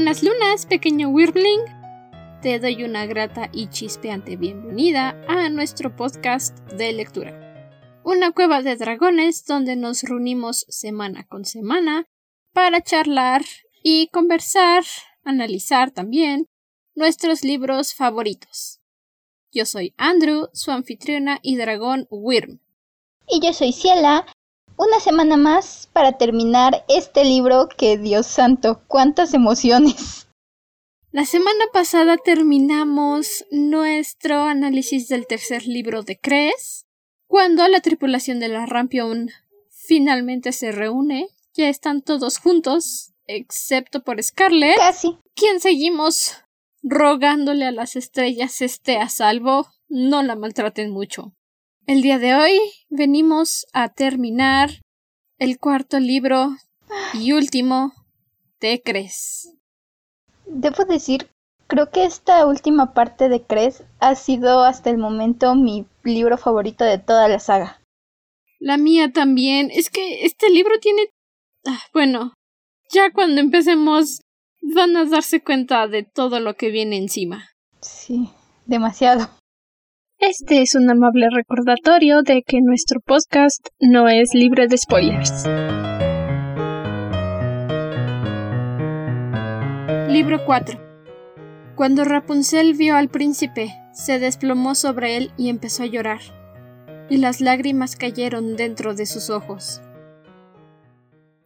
[0.00, 1.60] Buenas lunas, pequeño Wirbling.
[2.40, 8.00] Te doy una grata y chispeante bienvenida a nuestro podcast de lectura.
[8.02, 12.06] Una cueva de dragones donde nos reunimos semana con semana
[12.54, 13.42] para charlar
[13.82, 14.84] y conversar,
[15.22, 16.46] analizar también
[16.94, 18.80] nuestros libros favoritos.
[19.52, 22.60] Yo soy Andrew, su anfitriona y dragón Wyrm.
[23.28, 24.24] Y yo soy Ciela,
[24.80, 30.26] una semana más para terminar este libro que, Dios santo, cuántas emociones.
[31.12, 36.86] La semana pasada terminamos nuestro análisis del tercer libro de Cres,
[37.26, 39.28] cuando la tripulación de la Rampion
[39.68, 41.28] finalmente se reúne.
[41.52, 45.18] Ya están todos juntos, excepto por Scarlett, Casi.
[45.34, 46.36] quien seguimos
[46.82, 51.34] rogándole a las estrellas esté a salvo, no la maltraten mucho.
[51.86, 52.58] El día de hoy
[52.88, 54.70] venimos a terminar
[55.38, 56.56] el cuarto libro
[57.14, 57.92] y último
[58.60, 59.54] de Cres.
[60.46, 61.28] Debo decir,
[61.66, 66.84] creo que esta última parte de Cres ha sido hasta el momento mi libro favorito
[66.84, 67.80] de toda la saga.
[68.58, 69.70] La mía también.
[69.72, 71.08] Es que este libro tiene...
[71.66, 72.34] Ah, bueno,
[72.92, 74.20] ya cuando empecemos
[74.62, 77.48] van a darse cuenta de todo lo que viene encima.
[77.80, 78.30] Sí,
[78.66, 79.39] demasiado.
[80.20, 85.46] Este es un amable recordatorio de que nuestro podcast no es libre de spoilers.
[90.12, 90.78] Libro 4
[91.74, 96.20] Cuando Rapunzel vio al príncipe, se desplomó sobre él y empezó a llorar,
[97.08, 99.80] y las lágrimas cayeron dentro de sus ojos.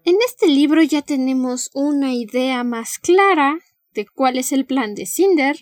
[0.04, 3.56] En este libro ya tenemos una idea más clara
[3.92, 5.54] de cuál es el plan de Cinder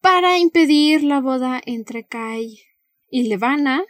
[0.00, 2.60] para impedir la boda entre Kai
[3.08, 3.84] y Levana.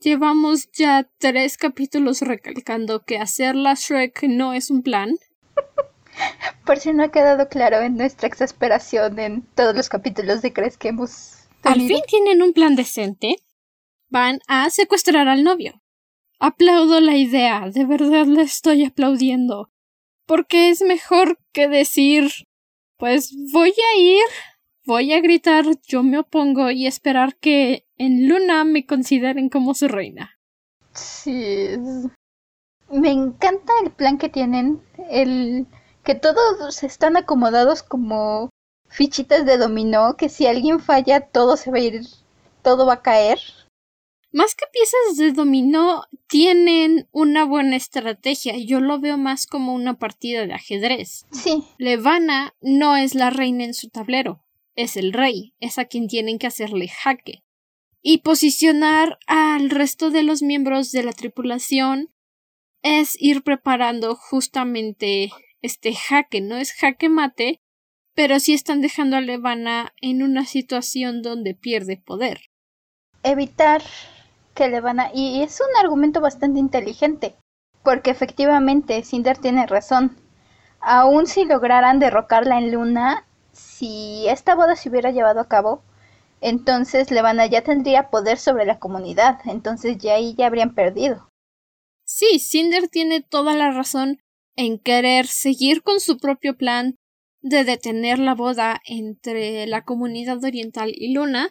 [0.00, 5.14] Llevamos ya tres capítulos recalcando que hacer la Shrek no es un plan.
[6.66, 10.76] Por si no ha quedado claro en nuestra exasperación en todos los capítulos de Cres
[10.76, 13.36] que hemos Al fin tienen un plan decente.
[14.08, 15.82] Van a secuestrar al novio.
[16.38, 19.70] Aplaudo la idea, de verdad la estoy aplaudiendo.
[20.26, 22.30] Porque es mejor que decir
[23.02, 24.22] pues voy a ir,
[24.84, 29.88] voy a gritar yo me opongo y esperar que en Luna me consideren como su
[29.88, 30.38] reina.
[30.92, 31.68] Sí.
[32.90, 35.66] Me encanta el plan que tienen, el
[36.04, 38.50] que todos están acomodados como
[38.88, 42.02] fichitas de dominó, que si alguien falla todo se va a ir,
[42.62, 43.38] todo va a caer.
[44.32, 48.56] Más que piezas de dominó, tienen una buena estrategia.
[48.56, 51.26] Yo lo veo más como una partida de ajedrez.
[51.30, 54.41] Sí, Levana no es la reina en su tablero,
[54.74, 57.42] es el rey, es a quien tienen que hacerle jaque.
[58.02, 62.12] Y posicionar al resto de los miembros de la tripulación
[62.82, 65.30] es ir preparando justamente
[65.60, 66.40] este jaque.
[66.40, 67.60] No es jaque mate,
[68.14, 72.40] pero sí están dejando a Levana en una situación donde pierde poder.
[73.22, 73.82] evitar
[74.54, 75.10] que le van a...
[75.14, 77.36] Y es un argumento bastante inteligente,
[77.82, 80.16] porque efectivamente Cinder tiene razón.
[80.80, 83.26] Aun si lograran derrocarla en Luna,
[83.82, 85.82] si esta boda se hubiera llevado a cabo,
[86.40, 91.28] entonces Levana ya tendría poder sobre la comunidad, entonces ya ahí ya habrían perdido.
[92.04, 94.20] Sí, Cinder tiene toda la razón
[94.54, 96.94] en querer seguir con su propio plan
[97.40, 101.50] de detener la boda entre la comunidad oriental y Luna.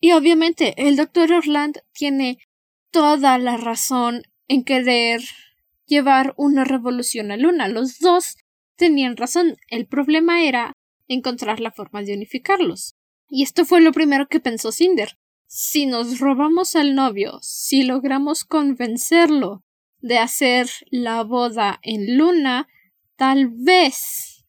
[0.00, 2.38] Y obviamente el doctor Orland tiene
[2.92, 5.22] toda la razón en querer
[5.86, 7.66] llevar una revolución a Luna.
[7.66, 8.36] Los dos
[8.76, 9.56] tenían razón.
[9.70, 10.72] El problema era
[11.08, 12.94] encontrar la forma de unificarlos.
[13.28, 15.18] Y esto fue lo primero que pensó Cinder.
[15.46, 19.62] Si nos robamos al novio, si logramos convencerlo
[20.00, 22.68] de hacer la boda en Luna,
[23.16, 24.44] tal vez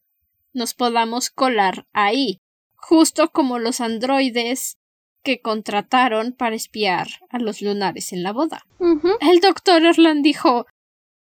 [0.52, 2.38] nos podamos colar ahí,
[2.74, 4.78] justo como los androides
[5.22, 8.64] que contrataron para espiar a los lunares en la boda.
[9.20, 10.66] El doctor Erland dijo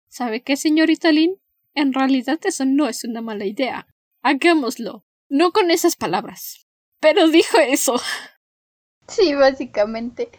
[0.09, 1.37] ¿Sabe qué, señorita Lynn?
[1.75, 3.87] En realidad eso no es una mala idea.
[4.23, 5.05] Hagámoslo.
[5.31, 6.67] No con esas palabras.
[7.01, 8.01] Pero dijo eso.
[9.09, 10.31] Sí, básicamente.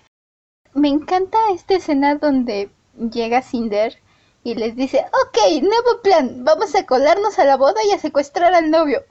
[0.73, 3.97] Me encanta esta escena donde llega Cinder
[4.43, 8.53] y les dice, ok, nuevo plan, vamos a colarnos a la boda y a secuestrar
[8.53, 9.03] al novio.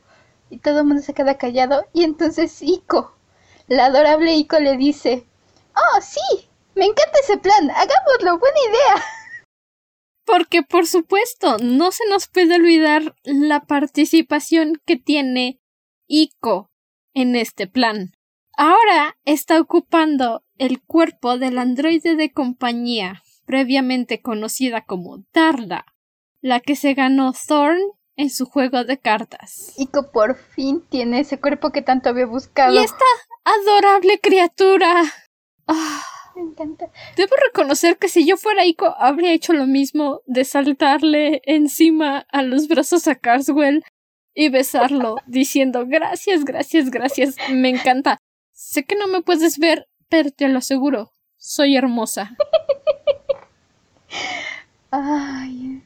[0.51, 3.17] Y todo el mundo se queda callado y entonces Ico,
[3.69, 5.27] la adorable Ico le dice,
[5.75, 9.05] oh, sí, me encanta ese plan, hagámoslo, buena idea.
[10.25, 15.60] Porque, por supuesto, no se nos puede olvidar la participación que tiene
[16.11, 16.71] Ico
[17.15, 18.13] en este plan.
[18.57, 25.87] Ahora está ocupando el cuerpo del androide de compañía, previamente conocida como Darla,
[26.43, 27.79] la que se ganó Thorn
[28.17, 29.73] en su juego de cartas.
[29.79, 32.75] Ico por fin tiene ese cuerpo que tanto había buscado.
[32.75, 33.05] Y esta
[33.45, 35.05] adorable criatura.
[35.69, 36.03] Ah,
[36.35, 36.91] Me encanta.
[37.17, 42.43] debo reconocer que si yo fuera Ico habría hecho lo mismo de saltarle encima a
[42.43, 43.85] los brazos a Carswell
[44.41, 47.37] y besarlo diciendo gracias, gracias, gracias.
[47.51, 48.19] Me encanta.
[48.53, 52.31] Sé que no me puedes ver, pero te lo aseguro, soy hermosa.
[54.91, 55.83] Ay,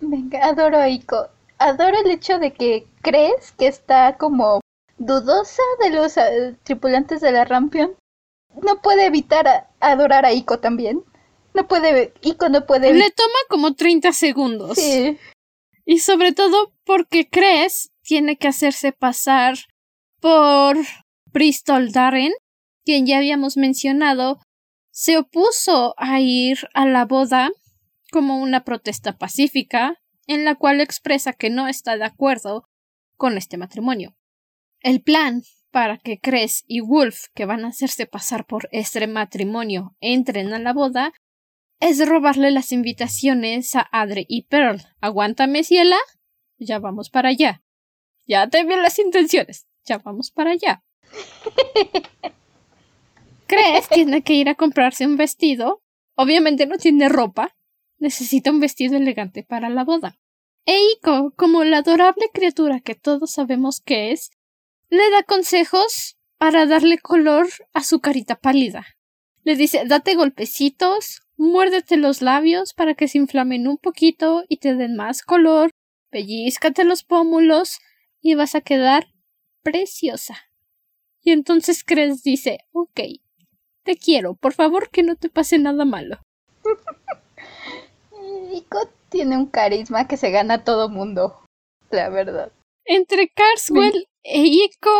[0.00, 1.28] venga, adoro a Ico.
[1.58, 4.60] Adoro el hecho de que crees que está como
[4.98, 7.94] dudosa de los eh, tripulantes de la Rampion.
[8.62, 11.02] No puede evitar a- adorar a Ico también.
[11.54, 14.76] No puede, Ico no puede Le toma como 30 segundos.
[14.78, 15.18] Sí,
[15.90, 19.56] Y sobre todo porque crees tiene que hacerse pasar
[20.20, 20.76] por
[21.32, 22.34] Bristol Darren,
[22.84, 24.38] quien ya habíamos mencionado,
[24.90, 27.48] se opuso a ir a la boda
[28.12, 29.96] como una protesta pacífica,
[30.26, 32.68] en la cual expresa que no está de acuerdo
[33.16, 34.14] con este matrimonio.
[34.80, 39.96] El plan para que Cres y Wolf, que van a hacerse pasar por este matrimonio,
[40.00, 41.14] entren a la boda,
[41.80, 44.82] es robarle las invitaciones a Adre y Pearl.
[45.00, 45.98] Aguántame, Ciela.
[46.58, 47.62] Ya vamos para allá.
[48.26, 49.66] Ya te vi las intenciones.
[49.84, 50.82] Ya vamos para allá.
[53.46, 53.88] ¿Crees?
[53.88, 55.82] Tiene que ir a comprarse un vestido.
[56.14, 57.56] Obviamente no tiene ropa.
[57.98, 60.18] Necesita un vestido elegante para la boda.
[60.66, 64.30] Eiko, como la adorable criatura que todos sabemos que es,
[64.90, 68.86] le da consejos para darle color a su carita pálida.
[69.44, 74.74] Le dice, date golpecitos, muérdete los labios para que se inflamen un poquito y te
[74.74, 75.70] den más color,
[76.10, 77.78] pellízcate los pómulos
[78.20, 79.06] y vas a quedar
[79.62, 80.36] preciosa.
[81.22, 83.00] Y entonces Cres dice, ok,
[83.84, 86.18] te quiero, por favor que no te pase nada malo.
[88.52, 91.40] Ico tiene un carisma que se gana a todo mundo.
[91.90, 92.52] La verdad.
[92.84, 94.90] Entre Carswell e Iko,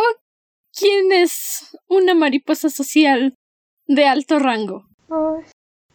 [0.71, 3.35] ¿quién es una mariposa social
[3.87, 4.87] de alto rango?
[5.09, 5.45] Ay.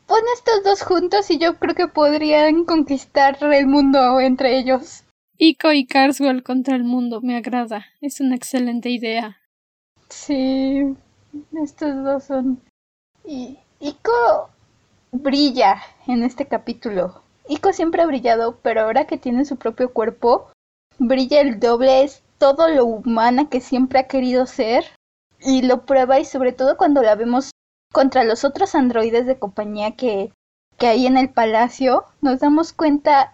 [0.06, 5.04] Pon estos dos juntos y yo creo que podrían conquistar el mundo entre ellos.
[5.38, 7.86] Iko y Carswell contra el mundo, me agrada.
[8.00, 9.38] Es una excelente idea.
[10.08, 10.94] Sí,
[11.62, 12.60] estos dos son.
[13.24, 14.50] Y Ico
[15.10, 17.22] brilla en este capítulo.
[17.48, 20.50] Ico siempre ha brillado, pero ahora que tiene su propio cuerpo,
[20.98, 24.84] brilla el doble, es todo lo humana que siempre ha querido ser.
[25.40, 27.50] Y lo prueba, y sobre todo cuando la vemos
[27.94, 30.32] contra los otros androides de compañía que,
[30.76, 33.32] que hay en el palacio, nos damos cuenta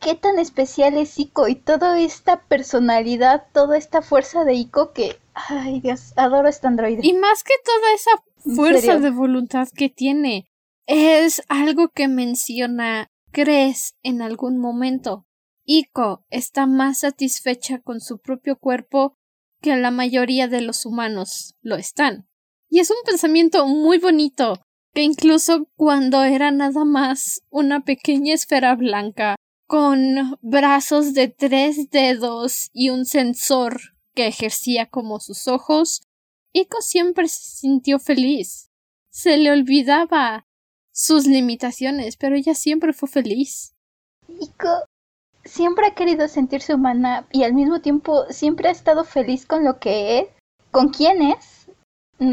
[0.00, 5.18] qué tan especial es Ico y toda esta personalidad, toda esta fuerza de Ico que,
[5.34, 7.00] ay Dios, adoro a este androide.
[7.02, 8.10] Y más que toda esa
[8.44, 10.46] ¿En fuerza de voluntad que tiene,
[10.86, 15.26] es algo que menciona Cres en algún momento.
[15.64, 19.16] Iko está más satisfecha con su propio cuerpo
[19.60, 22.28] que la mayoría de los humanos lo están.
[22.68, 24.60] Y es un pensamiento muy bonito,
[24.94, 29.36] que incluso cuando era nada más una pequeña esfera blanca,
[29.66, 33.80] con brazos de tres dedos y un sensor
[34.14, 36.02] que ejercía como sus ojos,
[36.52, 38.70] Iko siempre se sintió feliz.
[39.10, 40.46] Se le olvidaba
[40.92, 43.74] sus limitaciones, pero ella siempre fue feliz.
[44.28, 44.68] Iko
[45.44, 49.78] siempre ha querido sentirse humana y al mismo tiempo siempre ha estado feliz con lo
[49.78, 50.28] que es,
[50.70, 51.55] con quién es,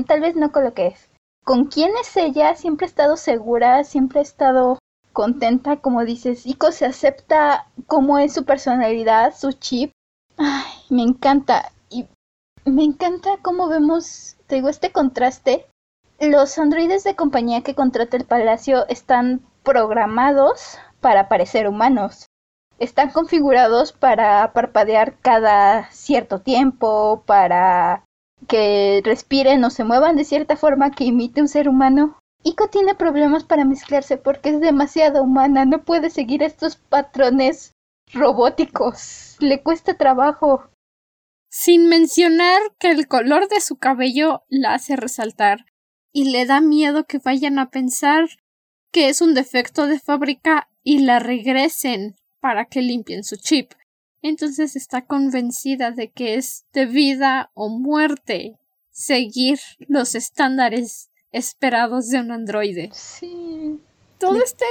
[0.07, 1.09] tal vez no con lo que es,
[1.43, 4.79] con quién es ella, siempre ha estado segura, siempre ha estado
[5.11, 9.91] contenta, como dices, Iko se acepta cómo es su personalidad, su chip.
[10.37, 12.07] Ay, me encanta y
[12.65, 15.67] me encanta cómo vemos, te digo, este contraste.
[16.19, 22.27] Los androides de compañía que contrata el palacio están programados para parecer humanos
[22.83, 28.03] están configurados para parpadear cada cierto tiempo, para
[28.45, 32.19] que respiren o se muevan de cierta forma que imite un ser humano.
[32.43, 37.73] Iko tiene problemas para mezclarse porque es demasiado humana, no puede seguir estos patrones
[38.13, 40.69] robóticos, le cuesta trabajo.
[41.49, 45.65] Sin mencionar que el color de su cabello la hace resaltar
[46.11, 48.27] y le da miedo que vayan a pensar
[48.91, 53.73] que es un defecto de fábrica y la regresen para que limpien su chip.
[54.23, 58.57] Entonces está convencida de que es de vida o muerte
[58.89, 62.89] seguir los estándares esperados de un androide.
[62.93, 63.81] Sí.
[64.19, 64.65] Todo este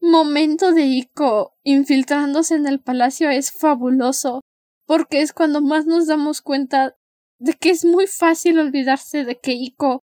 [0.00, 4.40] momento de Ico infiltrándose en el palacio es fabuloso
[4.86, 6.96] porque es cuando más nos damos cuenta
[7.38, 10.02] de que es muy fácil olvidarse de que Ico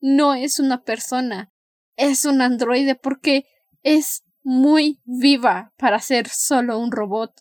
[0.00, 1.50] no es una persona,
[1.96, 3.46] es un androide porque
[3.82, 7.32] es muy viva para ser solo un robot.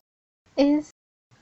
[0.56, 0.92] Es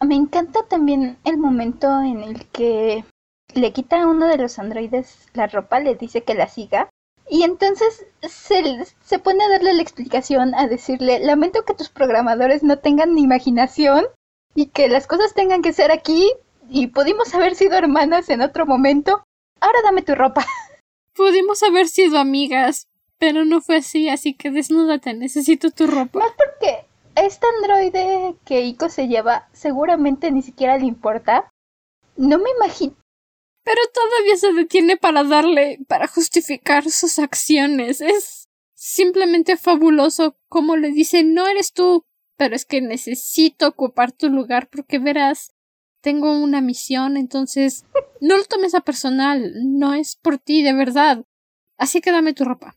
[0.02, 3.06] Me encanta también el momento en el que
[3.54, 6.90] le quita a uno de los androides la ropa, le dice que la siga.
[7.30, 12.64] Y entonces se, se pone a darle la explicación, a decirle, lamento que tus programadores
[12.64, 14.06] no tengan ni imaginación
[14.56, 16.32] y que las cosas tengan que ser aquí
[16.70, 19.24] y pudimos haber sido hermanas en otro momento.
[19.60, 20.46] Ahora dame tu ropa.
[21.16, 22.88] Pudimos haber sido amigas,
[23.20, 26.20] pero no fue así, así que desnúdate, necesito tu ropa.
[26.20, 26.32] Más
[27.16, 31.50] este androide que Iko se lleva seguramente ni siquiera le importa.
[32.16, 32.96] No me imagino.
[33.64, 38.02] Pero todavía se detiene para darle, para justificar sus acciones.
[38.02, 42.04] Es simplemente fabuloso como le dice, no eres tú,
[42.38, 45.52] pero es que necesito ocupar tu lugar porque verás,
[46.02, 47.86] tengo una misión, entonces
[48.20, 51.24] no lo tomes a personal, no es por ti, de verdad.
[51.78, 52.76] Así que dame tu ropa.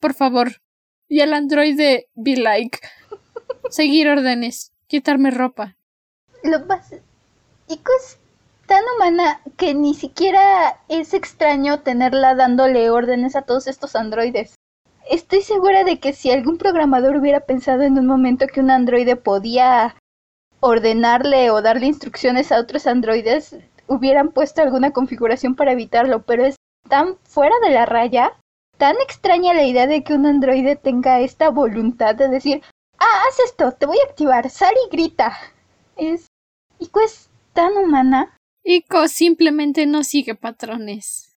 [0.00, 0.60] Por favor.
[1.08, 2.78] Y el androide be like.
[3.70, 4.72] Seguir órdenes.
[4.86, 5.76] Quitarme ropa.
[6.42, 6.94] Lo más...
[7.68, 8.18] Ico es
[8.66, 14.54] tan humana que ni siquiera es extraño tenerla dándole órdenes a todos estos androides.
[15.10, 19.16] Estoy segura de que si algún programador hubiera pensado en un momento que un androide
[19.16, 19.96] podía
[20.60, 23.56] ordenarle o darle instrucciones a otros androides,
[23.86, 26.56] hubieran puesto alguna configuración para evitarlo, pero es
[26.88, 28.32] tan fuera de la raya,
[28.76, 32.62] tan extraña la idea de que un androide tenga esta voluntad de decir,
[32.98, 35.36] ah, haz esto, te voy a activar, sal y grita.
[35.96, 36.26] Es...
[36.78, 38.36] Ico es tan humana.
[38.62, 41.36] Ico simplemente no sigue patrones.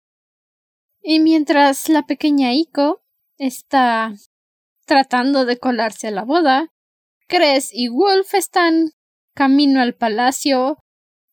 [1.01, 3.01] Y mientras la pequeña Ico
[3.37, 4.13] está
[4.85, 6.67] tratando de colarse a la boda,
[7.27, 8.91] Cres y Wolf están
[9.33, 10.77] camino al palacio.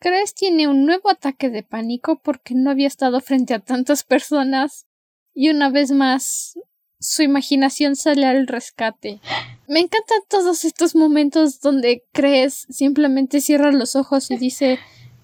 [0.01, 4.87] Cres tiene un nuevo ataque de pánico porque no había estado frente a tantas personas
[5.35, 6.59] y una vez más
[7.01, 9.21] su imaginación sale al rescate.
[9.69, 14.79] Me encantan todos estos momentos donde Cres simplemente cierra los ojos y dice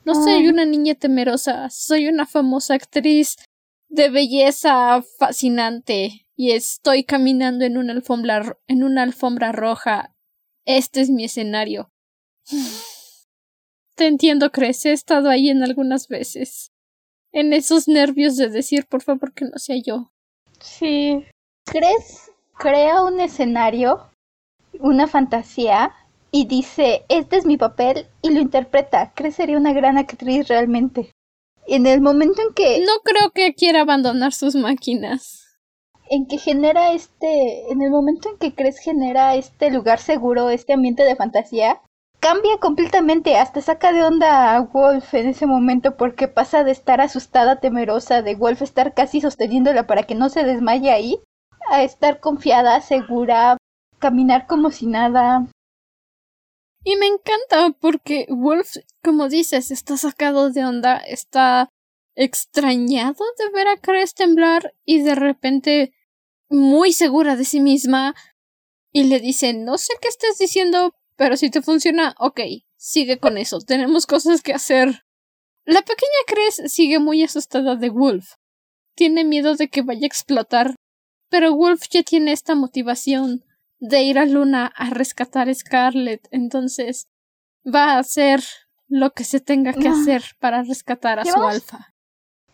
[0.04, 3.36] no soy una niña temerosa, soy una famosa actriz
[3.88, 10.14] de belleza fascinante y estoy caminando en una alfombra en una alfombra roja.
[10.66, 11.90] Este es mi escenario.
[13.96, 14.84] Te entiendo, Cres.
[14.84, 16.72] He estado ahí en algunas veces.
[17.32, 20.12] En esos nervios de decir, por favor, que no sea yo.
[20.60, 21.24] Sí.
[22.56, 24.10] Crea un escenario,
[24.80, 25.92] una fantasía,
[26.30, 29.12] y dice, este es mi papel, y lo interpreta.
[29.14, 31.12] Cres sería una gran actriz realmente.
[31.66, 32.80] En el momento en que...
[32.80, 35.58] No creo que quiera abandonar sus máquinas.
[36.10, 37.70] En que genera este...
[37.72, 41.80] En el momento en que Cres genera este lugar seguro, este ambiente de fantasía,
[42.20, 47.00] cambia completamente, hasta saca de onda a Wolf en ese momento porque pasa de estar
[47.00, 51.20] asustada, temerosa, de Wolf estar casi sosteniéndola para que no se desmaye ahí,
[51.70, 53.56] a estar confiada, segura,
[53.98, 55.46] caminar como si nada.
[56.84, 61.68] Y me encanta porque Wolf, como dices, está sacado de onda, está
[62.14, 65.94] extrañado de ver a Cres temblar y de repente
[66.48, 68.14] muy segura de sí misma
[68.92, 72.40] y le dice no sé qué estás diciendo, pero si te funciona, ok,
[72.76, 73.58] sigue con eso.
[73.60, 75.04] Tenemos cosas que hacer.
[75.64, 78.34] La pequeña Cres sigue muy asustada de Wolf.
[78.94, 80.74] Tiene miedo de que vaya a explotar.
[81.34, 83.42] Pero Wolf ya tiene esta motivación
[83.80, 86.28] de ir a Luna a rescatar a Scarlet.
[86.30, 87.08] Entonces
[87.66, 88.44] va a hacer
[88.86, 91.92] lo que se tenga que hacer para rescatar a su alfa.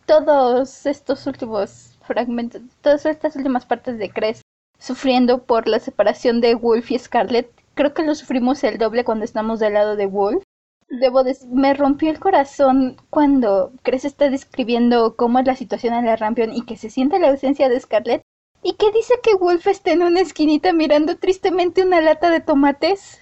[0.07, 4.41] Todos estos últimos fragmentos, todas estas últimas partes de Cres
[4.79, 9.27] sufriendo por la separación de Wolf y Scarlet creo que lo sufrimos el doble cuando
[9.27, 10.43] estamos del lado de Wolf.
[10.89, 16.07] Debo decir, me rompió el corazón cuando Cres está describiendo cómo es la situación en
[16.07, 18.23] la Rampion y que se siente la ausencia de Scarlett
[18.63, 23.21] y que dice que Wolf está en una esquinita mirando tristemente una lata de tomates.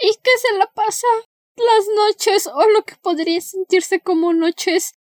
[0.00, 1.06] Y que se la pasa
[1.56, 4.94] las noches o lo que podría sentirse como noches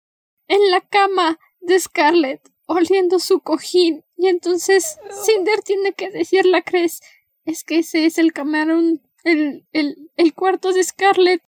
[0.48, 6.62] en la cama de Scarlett oliendo su cojín y entonces Cinder tiene que decirle a
[6.62, 7.00] Cres
[7.48, 11.42] es que ese es el camarón, el, el, el cuarto de Scarlett.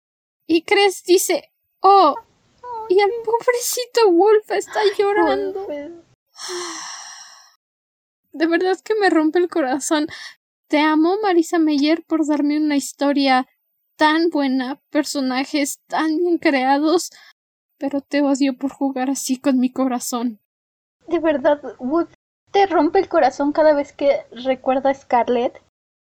[0.47, 2.15] Y Cres dice, oh,
[2.89, 5.67] y el pobrecito Wolf está llorando.
[8.33, 10.07] De verdad que me rompe el corazón.
[10.69, 13.49] Te amo, Marisa Meyer, por darme una historia
[13.97, 17.11] tan buena, personajes tan bien creados,
[17.77, 20.41] pero te odio por jugar así con mi corazón.
[21.09, 22.13] De verdad, Wolf
[22.53, 25.61] te rompe el corazón cada vez que recuerda a Scarlett.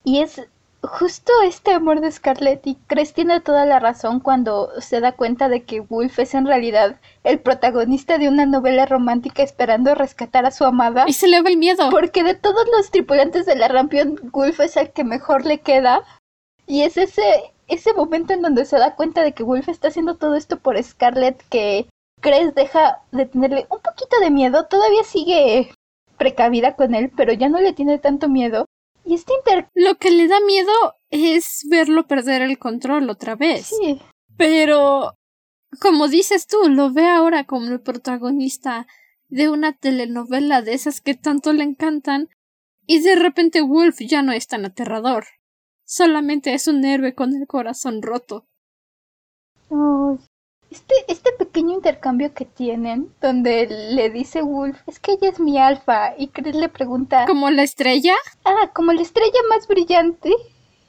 [0.03, 0.41] Y es
[0.81, 5.49] justo este amor de Scarlett y Cres tiene toda la razón cuando se da cuenta
[5.49, 10.51] de que Wolf es en realidad el protagonista de una novela romántica esperando rescatar a
[10.51, 11.05] su amada.
[11.07, 11.89] Y se le va el miedo.
[11.89, 16.03] Porque de todos los tripulantes de la Rampion, Wolf es el que mejor le queda.
[16.65, 20.15] Y es ese ese momento en donde se da cuenta de que Wolf está haciendo
[20.15, 21.87] todo esto por Scarlett, que
[22.19, 25.71] Cres deja de tenerle un poquito de miedo, todavía sigue
[26.17, 28.65] precavida con él, pero ya no le tiene tanto miedo.
[29.09, 29.71] Y este inter...
[29.73, 30.71] Lo que le da miedo
[31.09, 33.65] es verlo perder el control otra vez.
[33.65, 33.99] Sí.
[34.37, 35.15] Pero,
[35.81, 38.85] como dices tú, lo ve ahora como el protagonista
[39.27, 42.29] de una telenovela de esas que tanto le encantan,
[42.85, 45.25] y de repente Wolf ya no es tan aterrador.
[45.85, 48.45] Solamente es un héroe con el corazón roto.
[50.71, 55.57] Este, este pequeño intercambio que tienen, donde le dice Wolf, es que ella es mi
[55.57, 57.25] alfa, y Chris le pregunta...
[57.25, 58.15] ¿Como la estrella?
[58.45, 60.31] Ah, como la estrella más brillante.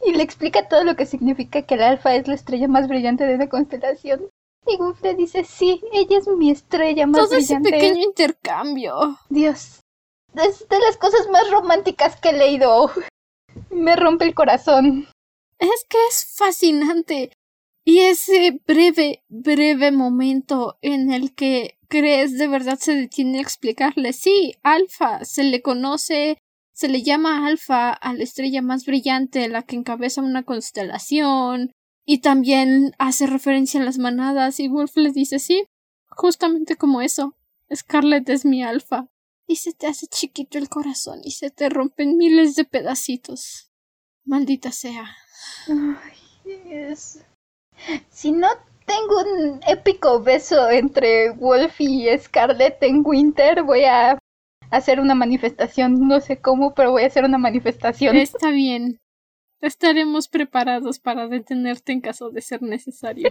[0.04, 3.24] Y le explica todo lo que significa que el alfa es la estrella más brillante
[3.24, 4.30] de una constelación.
[4.66, 7.54] Y Wolf le dice, sí, ella es mi estrella más brillante.
[7.54, 9.18] Todo ese pequeño intercambio.
[9.28, 9.80] Dios.
[10.34, 12.90] Es de las cosas más románticas que he leído.
[13.70, 15.08] Me rompe el corazón.
[15.58, 17.32] Es que es fascinante.
[17.90, 24.12] Y ese breve, breve momento en el que crees de verdad se detiene a explicarle,
[24.12, 26.38] sí, Alfa, se le conoce,
[26.72, 31.72] se le llama Alfa a la estrella más brillante, la que encabeza una constelación,
[32.04, 35.64] y también hace referencia a las manadas, y Wolf le dice, sí,
[36.06, 37.34] justamente como eso,
[37.74, 39.08] Scarlett es mi Alfa.
[39.48, 43.72] Y se te hace chiquito el corazón y se te rompen miles de pedacitos.
[44.24, 45.16] Maldita sea.
[45.66, 46.20] Ay,
[48.08, 48.48] Si no
[48.86, 54.18] tengo un épico beso entre Wolf y Scarlett en Winter, voy a
[54.70, 56.08] hacer una manifestación.
[56.08, 58.16] No sé cómo, pero voy a hacer una manifestación.
[58.16, 58.98] Está bien.
[59.60, 63.30] Estaremos preparados para detenerte en caso de ser necesario.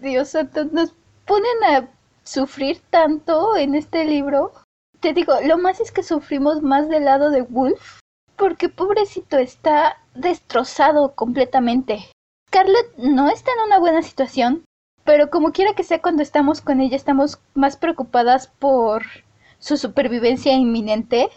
[0.00, 0.94] Dios santo, nos
[1.26, 1.88] ponen a
[2.24, 4.52] sufrir tanto en este libro.
[5.00, 8.00] Te digo, lo más es que sufrimos más del lado de Wolf,
[8.36, 12.10] porque pobrecito está destrozado completamente.
[12.54, 14.64] Scarlett no está en una buena situación,
[15.02, 19.02] pero como quiera que sea cuando estamos con ella estamos más preocupadas por
[19.58, 21.30] su supervivencia inminente,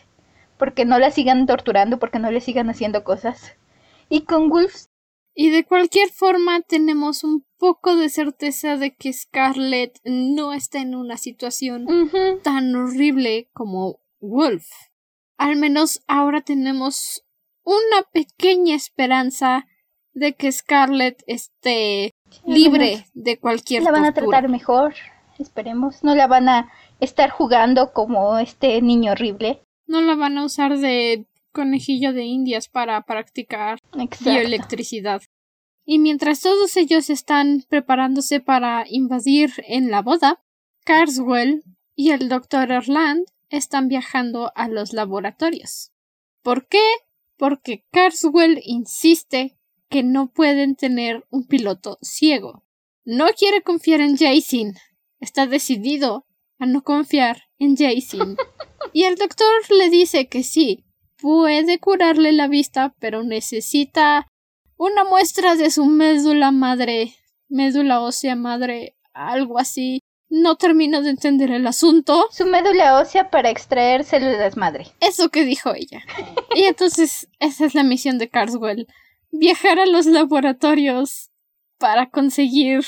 [0.59, 3.57] porque no la sigan torturando, porque no le sigan haciendo cosas.
[4.09, 4.85] Y con Wolf
[5.33, 10.93] y de cualquier forma tenemos un poco de certeza de que Scarlett no está en
[10.93, 11.87] una situación
[12.43, 14.67] tan horrible como Wolf.
[15.35, 17.25] Al menos ahora tenemos
[17.63, 19.65] una pequeña esperanza
[20.17, 22.11] de que Scarlett esté
[22.45, 24.95] libre de cualquier La van a tratar mejor,
[25.37, 26.03] esperemos.
[26.03, 29.61] No la van a estar jugando como este niño horrible.
[29.85, 33.79] No la van a usar de conejillo de indias para practicar
[34.19, 35.21] bioelectricidad.
[35.85, 40.41] Y mientras todos ellos están preparándose para invadir en la boda,
[40.83, 41.63] Carswell
[41.95, 42.71] y el Dr.
[42.71, 45.91] Erland están viajando a los laboratorios.
[46.41, 46.83] ¿Por qué?
[47.37, 49.56] Porque Carswell insiste
[49.89, 52.63] que no pueden tener un piloto ciego.
[53.05, 54.73] No quiere confiar en Jason.
[55.19, 56.25] Está decidido
[56.59, 58.37] a no confiar en Jason.
[58.93, 60.85] Y el doctor le dice que sí,
[61.17, 64.27] puede curarle la vista, pero necesita
[64.77, 67.15] una muestra de su médula madre,
[67.49, 69.99] médula ósea madre, algo así.
[70.29, 72.27] No termino de entender el asunto.
[72.31, 74.87] Su médula ósea para extraer células madre.
[74.99, 76.01] Eso que dijo ella.
[76.55, 78.87] y entonces esa es la misión de Carswell.
[79.31, 81.31] Viajar a los laboratorios
[81.77, 82.83] para conseguir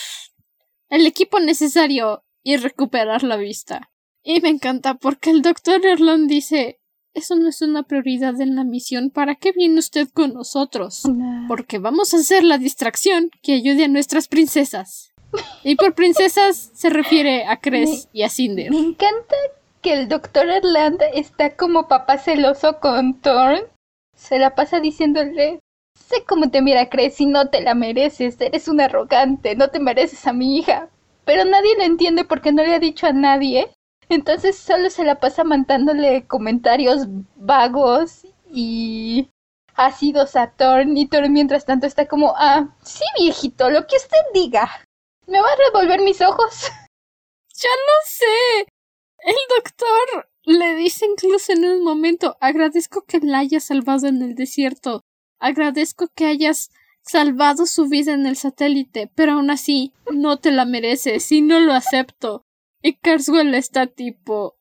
[0.89, 3.91] el equipo necesario y recuperar la vista.
[4.23, 6.80] Y me encanta porque el doctor Erland dice
[7.13, 9.10] eso no es una prioridad en la misión.
[9.10, 11.04] ¿Para qué viene usted con nosotros?
[11.47, 15.12] Porque vamos a hacer la distracción que ayude a nuestras princesas.
[15.63, 18.71] Y por princesas se refiere a Cres y a Cinder.
[18.71, 19.36] Me encanta
[19.82, 23.62] que el doctor Erland está como papá celoso con Thorn.
[24.15, 25.60] Se la pasa diciéndole
[26.08, 28.40] Sé cómo te mira Cres y no te la mereces.
[28.40, 30.90] Eres un arrogante, no te mereces a mi hija.
[31.26, 33.70] Pero nadie lo entiende porque no le ha dicho a nadie.
[34.10, 39.30] Entonces solo se la pasa mandándole comentarios vagos y
[39.76, 44.18] ácidos a Thorn y Thorn mientras tanto está como, ah, sí viejito, lo que usted
[44.34, 44.68] diga.
[45.28, 46.70] ¿Me va a revolver mis ojos?
[47.62, 48.72] Ya lo sé.
[49.20, 54.34] El doctor le dice incluso en un momento, agradezco que la hayas salvado en el
[54.34, 55.02] desierto.
[55.39, 56.71] Agradezco que hayas
[57.02, 61.60] salvado su vida en el satélite, pero aún así no te la mereces y no
[61.60, 62.45] lo acepto.
[62.82, 64.58] Y Carswell está tipo.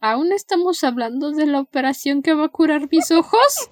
[0.00, 3.70] ¿Aún estamos hablando de la operación que va a curar mis ojos?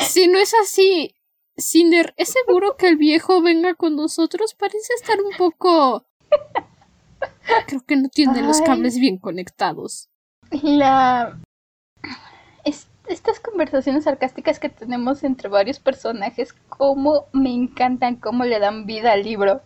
[0.00, 1.14] Si no es así,
[1.56, 4.54] Cinder, ¿es seguro que el viejo venga con nosotros?
[4.54, 6.04] Parece estar un poco.
[7.66, 10.10] Creo que no tiene los cables bien conectados.
[10.50, 11.40] La.
[12.64, 18.86] está estas conversaciones sarcásticas que tenemos entre varios personajes, cómo me encantan, cómo le dan
[18.86, 19.62] vida al libro.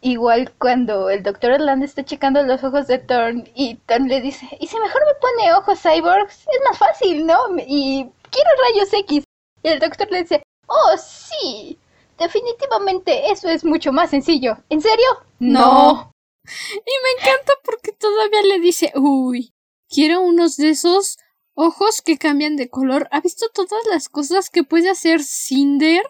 [0.00, 4.46] Igual cuando el doctor Erland está checando los ojos de Thorn y Thorn le dice,
[4.60, 6.40] ¿y si mejor me pone ojos cyborgs?
[6.40, 7.36] Es más fácil, ¿no?
[7.66, 9.24] Y quiero rayos X.
[9.62, 11.78] Y el doctor le dice, oh, sí,
[12.18, 14.58] definitivamente eso es mucho más sencillo.
[14.68, 15.06] ¿En serio?
[15.38, 16.12] No.
[16.44, 19.52] Y me encanta porque todavía le dice, uy,
[19.88, 21.18] quiero unos de esos
[21.56, 23.08] ojos que cambian de color.
[23.10, 26.02] ¿Ha visto todas las cosas que puede hacer Cinder?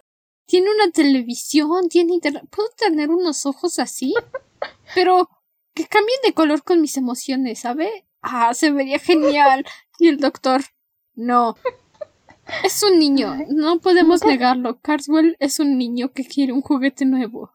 [0.46, 2.44] Tiene una televisión, tiene internet.
[2.50, 4.14] ¿Puedo tener unos ojos así?
[4.94, 5.30] Pero
[5.74, 8.06] que cambien de color con mis emociones, ¿sabe?
[8.20, 9.64] Ah, se vería genial.
[9.98, 10.62] Y el doctor,
[11.14, 11.56] no.
[12.62, 14.78] Es un niño, no podemos negarlo.
[14.80, 17.52] Carswell es un niño que quiere un juguete nuevo.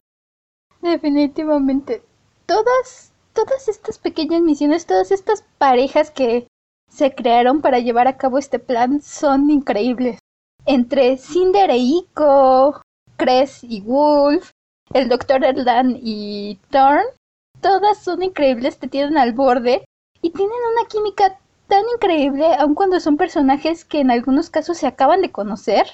[0.81, 2.03] Definitivamente.
[2.45, 6.47] Todas, todas estas pequeñas misiones, todas estas parejas que
[6.91, 10.19] se crearon para llevar a cabo este plan son increíbles.
[10.65, 12.81] Entre Cinder e Ico,
[13.17, 14.51] Cress y Wolf,
[14.93, 15.43] el Dr.
[15.43, 17.05] Erland y Thorn,
[17.61, 19.85] todas son increíbles, te tienen al borde
[20.21, 24.87] y tienen una química tan increíble, aun cuando son personajes que en algunos casos se
[24.87, 25.87] acaban de conocer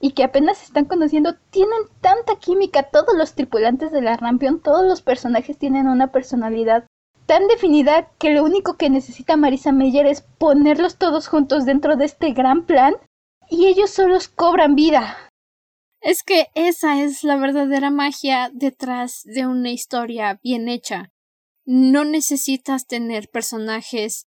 [0.00, 2.84] y que apenas se están conociendo, tienen tanta química.
[2.84, 6.86] Todos los tripulantes de la Rampion, todos los personajes tienen una personalidad
[7.30, 12.06] tan definida que lo único que necesita Marisa Meyer es ponerlos todos juntos dentro de
[12.06, 12.96] este gran plan
[13.48, 15.16] y ellos solos cobran vida.
[16.00, 21.12] Es que esa es la verdadera magia detrás de una historia bien hecha.
[21.64, 24.26] No necesitas tener personajes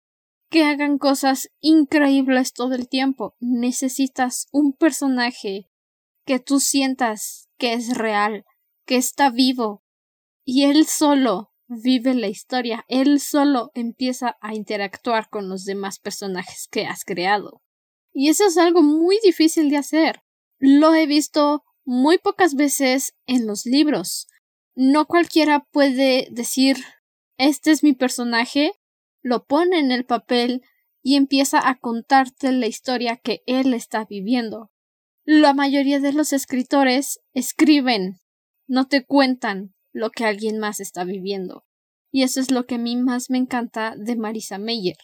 [0.49, 3.35] que hagan cosas increíbles todo el tiempo.
[3.41, 5.69] Necesitas un personaje
[6.25, 8.45] que tú sientas que es real,
[8.87, 9.83] que está vivo,
[10.45, 16.68] y él solo vive la historia, él solo empieza a interactuar con los demás personajes
[16.70, 17.62] que has creado.
[18.12, 20.22] Y eso es algo muy difícil de hacer.
[20.58, 24.28] Lo he visto muy pocas veces en los libros.
[24.74, 26.76] No cualquiera puede decir
[27.38, 28.72] este es mi personaje,
[29.22, 30.62] lo pone en el papel
[31.02, 34.70] y empieza a contarte la historia que él está viviendo.
[35.24, 38.20] La mayoría de los escritores escriben,
[38.68, 41.64] no te cuentan lo que alguien más está viviendo.
[42.11, 44.96] Y eso es lo que a mí más me encanta de Marisa Meyer.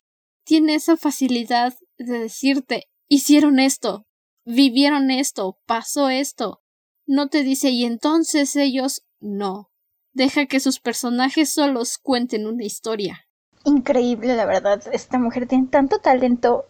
[0.45, 4.07] Tiene esa facilidad de decirte, hicieron esto,
[4.45, 6.61] vivieron esto, pasó esto.
[7.07, 9.71] No te dice y entonces ellos no.
[10.13, 13.27] Deja que sus personajes solos cuenten una historia.
[13.65, 14.83] Increíble, la verdad.
[14.93, 16.67] Esta mujer tiene tanto talento.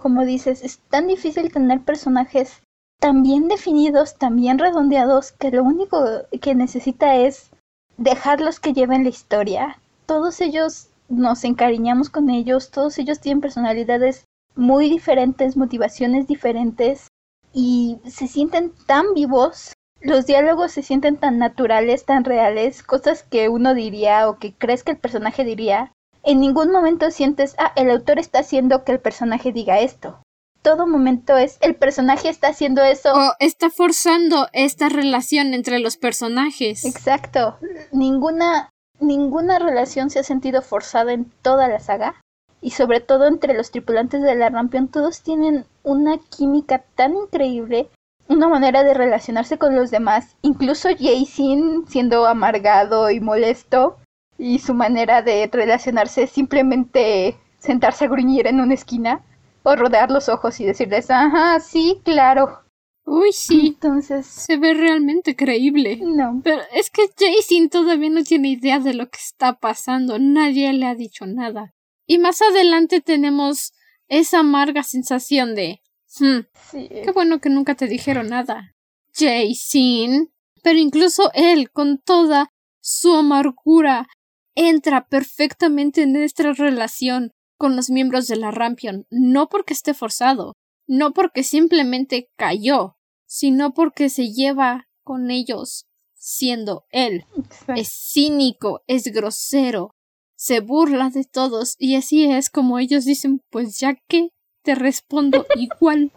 [0.00, 2.62] Como dices, es tan difícil tener personajes
[3.02, 6.04] tan bien definidos, tan bien redondeados, que lo único
[6.40, 7.50] que necesita es
[7.96, 9.80] dejarlos que lleven la historia.
[10.06, 17.08] Todos ellos nos encariñamos con ellos, todos ellos tienen personalidades muy diferentes, motivaciones diferentes
[17.52, 19.72] y se sienten tan vivos.
[20.00, 24.84] Los diálogos se sienten tan naturales, tan reales, cosas que uno diría o que crees
[24.84, 25.90] que el personaje diría.
[26.22, 30.21] En ningún momento sientes, ah, el autor está haciendo que el personaje diga esto.
[30.62, 33.12] Todo momento es, el personaje está haciendo eso.
[33.12, 36.84] O está forzando esta relación entre los personajes.
[36.84, 37.58] Exacto.
[37.90, 38.70] Ninguna,
[39.00, 42.14] ninguna relación se ha sentido forzada en toda la saga
[42.62, 47.90] y sobre todo entre los tripulantes de la Rampion, todos tienen una química tan increíble,
[48.28, 53.96] una manera de relacionarse con los demás, incluso Jason siendo amargado y molesto,
[54.38, 59.22] y su manera de relacionarse es simplemente sentarse a gruñir en una esquina,
[59.62, 62.62] o rodear los ojos y decirles, ajá, sí, claro.
[63.04, 63.68] Uy, sí.
[63.68, 64.26] Entonces.
[64.26, 65.98] Se ve realmente creíble.
[66.02, 66.40] No.
[66.44, 70.18] Pero es que Jason todavía no tiene idea de lo que está pasando.
[70.18, 71.74] Nadie le ha dicho nada.
[72.06, 73.72] Y más adelante tenemos
[74.08, 75.80] esa amarga sensación de
[76.18, 76.40] hmm,
[76.72, 78.74] qué bueno que nunca te dijeron nada.
[79.14, 80.30] Jason.
[80.62, 84.06] Pero incluso él, con toda su amargura,
[84.54, 90.54] entra perfectamente en nuestra relación con los miembros de la Rampion, no porque esté forzado,
[90.88, 97.24] no porque simplemente cayó, sino porque se lleva con ellos siendo él.
[97.68, 99.92] Es cínico, es grosero,
[100.34, 104.30] se burla de todos y así es como ellos dicen, pues ya que
[104.64, 106.10] te respondo igual.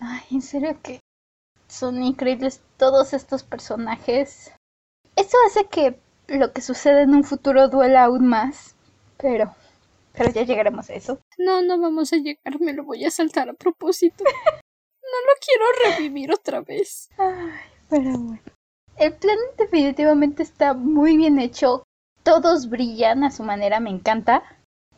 [0.00, 0.98] Ay, en serio que
[1.68, 4.50] son increíbles todos estos personajes.
[5.14, 8.75] Eso hace que lo que sucede en un futuro duela aún más,
[9.16, 9.54] pero
[10.16, 11.20] pero ya llegaremos a eso.
[11.36, 14.24] No, no vamos a llegar, me lo voy a saltar a propósito.
[14.24, 17.10] no lo quiero revivir otra vez.
[17.18, 18.40] Ay, pero bueno.
[18.96, 21.82] El plan definitivamente está muy bien hecho
[22.22, 24.42] todos brillan a su manera, me encanta.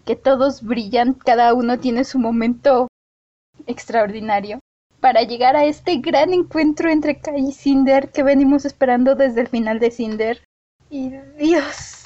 [0.07, 2.88] que todos brillan, cada uno tiene su momento
[3.66, 4.61] extraordinario
[5.00, 9.48] para llegar a este gran encuentro entre Kai y Cinder que venimos esperando desde el
[9.48, 10.44] final de Cinder.
[10.88, 11.97] Y Dios,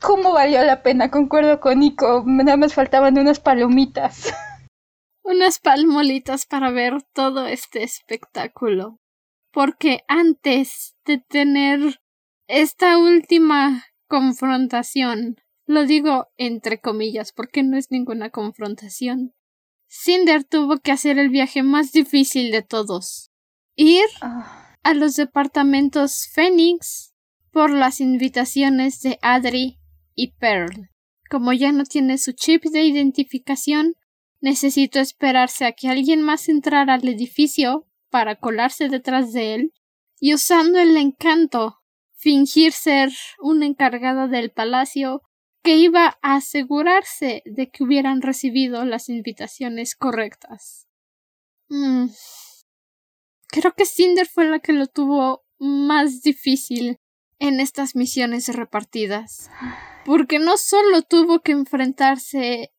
[0.00, 4.32] cómo valió la pena, concuerdo con Nico, nada más faltaban unas palomitas.
[5.22, 9.00] Unas palmolitas para ver todo este espectáculo.
[9.50, 12.00] Porque antes de tener
[12.46, 19.34] esta última confrontación, lo digo entre comillas porque no es ninguna confrontación,
[19.88, 23.32] Cinder tuvo que hacer el viaje más difícil de todos.
[23.74, 27.14] Ir Ah, a los departamentos Phoenix
[27.50, 29.80] por las invitaciones de Adri
[30.16, 30.90] y Pearl.
[31.30, 33.94] Como ya no tiene su chip de identificación,
[34.40, 39.72] necesitó esperarse a que alguien más entrara al edificio para colarse detrás de él
[40.18, 41.78] y usando el encanto
[42.14, 45.22] fingir ser una encargada del palacio
[45.62, 50.86] que iba a asegurarse de que hubieran recibido las invitaciones correctas.
[51.68, 52.06] Mm.
[53.48, 56.98] Creo que Cinder fue la que lo tuvo más difícil
[57.38, 59.50] en estas misiones repartidas.
[60.06, 62.72] Porque no solo tuvo que enfrentarse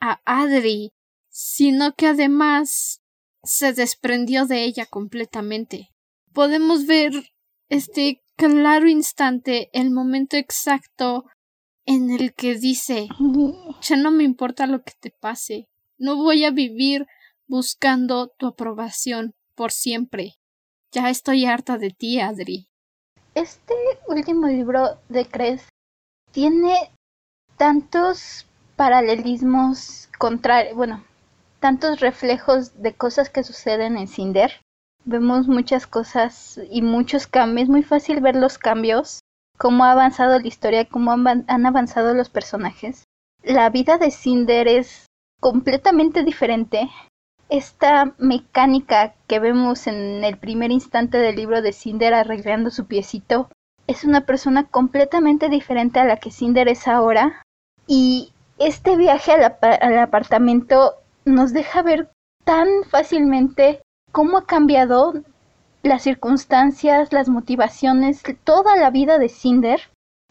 [0.00, 0.92] a Adri,
[1.28, 3.02] sino que además
[3.42, 5.90] se desprendió de ella completamente.
[6.32, 7.12] Podemos ver
[7.68, 11.24] este claro instante, el momento exacto
[11.84, 13.08] en el que dice
[13.82, 17.06] ya no me importa lo que te pase, no voy a vivir
[17.48, 20.34] buscando tu aprobación por siempre.
[20.92, 22.68] Ya estoy harta de ti, Adri.
[23.34, 23.74] Este
[24.06, 25.66] último libro de Cres
[26.32, 26.90] tiene
[27.56, 30.08] tantos paralelismos
[30.74, 31.04] bueno,
[31.60, 34.52] tantos reflejos de cosas que suceden en Cinder.
[35.04, 39.20] Vemos muchas cosas y muchos cambios, es muy fácil ver los cambios,
[39.56, 43.04] cómo ha avanzado la historia, cómo han avanzado los personajes.
[43.42, 45.06] La vida de Cinder es
[45.40, 46.88] completamente diferente.
[47.48, 53.48] Esta mecánica que vemos en el primer instante del libro de Cinder arreglando su piecito
[53.88, 57.42] es una persona completamente diferente a la que Cinder es ahora.
[57.88, 62.10] Y este viaje al, apa- al apartamento nos deja ver
[62.44, 63.80] tan fácilmente
[64.12, 65.14] cómo ha cambiado
[65.82, 69.80] las circunstancias, las motivaciones, toda la vida de Cinder.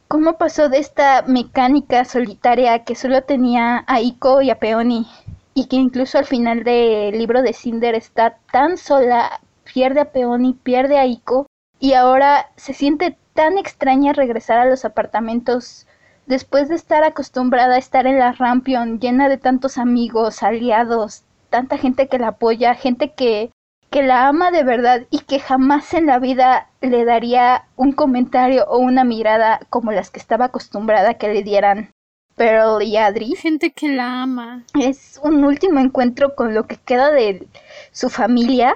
[0.07, 5.05] Cómo pasó de esta mecánica solitaria que solo tenía a Iko y a Peony
[5.53, 9.41] y que incluso al final del libro de Cinder está tan sola,
[9.73, 11.47] pierde a Peony, pierde a Iko
[11.79, 15.85] y ahora se siente tan extraña regresar a los apartamentos
[16.25, 21.21] después de estar acostumbrada a estar en la Rampion llena de tantos amigos, aliados,
[21.51, 23.51] tanta gente que la apoya, gente que
[23.91, 28.65] que la ama de verdad y que jamás en la vida le daría un comentario
[28.67, 31.91] o una mirada como las que estaba acostumbrada que le dieran
[32.35, 33.35] Pearl y Adri.
[33.35, 34.63] Gente que la ama.
[34.77, 37.47] Es un último encuentro con lo que queda de
[37.91, 38.75] su familia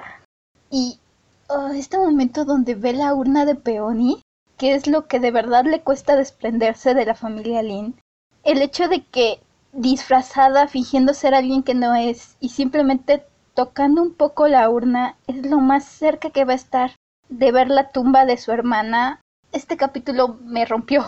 [0.70, 1.00] y
[1.48, 4.22] oh, este momento donde ve la urna de Peony,
[4.62, 8.00] que es lo que de verdad le cuesta desprenderse de la familia Lin.
[8.44, 9.40] El hecho de que
[9.72, 15.44] disfrazada, fingiendo ser alguien que no es y simplemente tocando un poco la urna es
[15.44, 16.92] lo más cerca que va a estar
[17.28, 19.20] de ver la tumba de su hermana.
[19.50, 21.04] Este capítulo me rompió.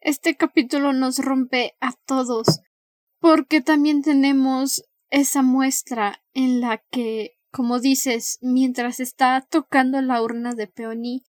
[0.00, 2.62] Este capítulo nos rompe a todos,
[3.20, 10.54] porque también tenemos esa muestra en la que, como dices, mientras está tocando la urna
[10.54, 11.24] de Peony,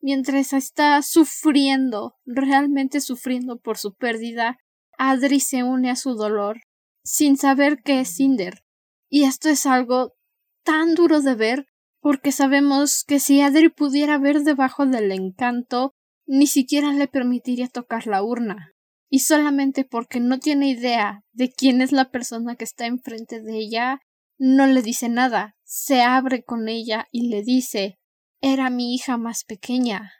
[0.00, 4.58] mientras está sufriendo, realmente sufriendo por su pérdida,
[4.98, 6.60] Adri se une a su dolor,
[7.02, 8.62] sin saber que es Cinder.
[9.08, 10.14] Y esto es algo
[10.64, 11.66] tan duro de ver,
[12.00, 15.92] porque sabemos que si Adri pudiera ver debajo del encanto,
[16.26, 18.72] ni siquiera le permitiría tocar la urna.
[19.10, 23.58] Y solamente porque no tiene idea de quién es la persona que está enfrente de
[23.58, 24.00] ella,
[24.38, 27.99] no le dice nada, se abre con ella y le dice
[28.40, 30.12] Era mi hija más pequeña.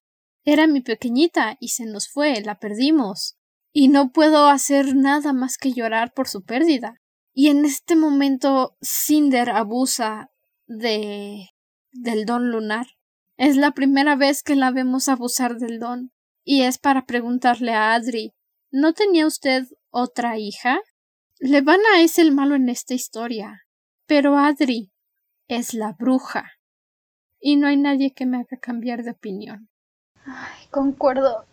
[0.45, 3.39] Era mi pequeñita y se nos fue, la perdimos.
[3.73, 7.01] Y no puedo hacer nada más que llorar por su pérdida.
[7.33, 10.31] Y en este momento Cinder abusa
[10.67, 11.49] de
[11.93, 12.87] del don lunar.
[13.37, 16.13] Es la primera vez que la vemos abusar del don.
[16.45, 18.35] Y es para preguntarle a Adri
[18.71, 20.81] ¿No tenía usted otra hija?
[21.39, 23.63] Levana es el malo en esta historia.
[24.07, 24.93] Pero Adri
[25.49, 26.60] es la bruja.
[27.41, 29.69] Y no hay nadie que me haga cambiar de opinión.
[30.27, 31.45] Ay, concuerdo.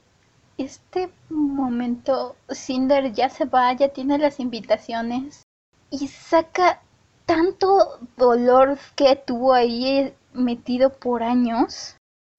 [0.58, 5.44] Este momento, Cinder ya se va, ya tiene las invitaciones
[5.90, 6.82] y saca
[7.26, 11.96] tanto dolor que tuvo ahí metido por años.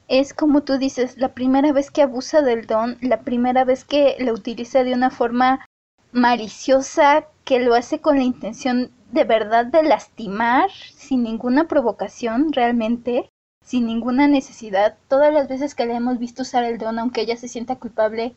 [0.09, 4.17] Es como tú dices, la primera vez que abusa del don, la primera vez que
[4.19, 5.65] lo utiliza de una forma
[6.13, 13.31] maliciosa que lo hace con la intención de verdad de lastimar sin ninguna provocación realmente,
[13.69, 14.97] sin ninguna necesidad.
[15.09, 18.35] Todas las veces que le hemos visto usar el don, aunque ella se sienta culpable,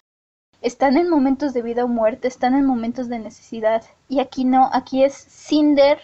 [0.62, 3.82] están en momentos de vida o muerte, están en momentos de necesidad.
[4.10, 6.00] Y aquí no, aquí es Cinder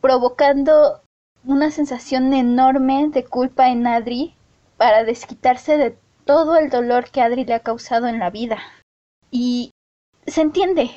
[0.00, 1.02] provocando
[1.44, 4.36] una sensación enorme de culpa en Adri
[4.76, 8.58] para desquitarse de todo el dolor que Adri le ha causado en la vida.
[9.32, 9.72] Y
[10.24, 10.92] se entiende.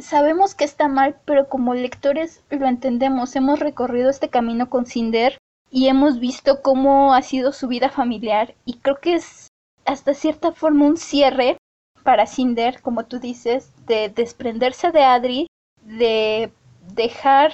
[0.00, 3.36] Sabemos que está mal, pero como lectores lo entendemos.
[3.36, 5.38] Hemos recorrido este camino con Cinder
[5.70, 9.46] y hemos visto cómo ha sido su vida familiar y creo que es
[9.84, 11.56] hasta cierta forma un cierre
[12.02, 15.46] para Cinder, como tú dices, de desprenderse de Adri,
[15.82, 16.52] de
[16.94, 17.52] dejar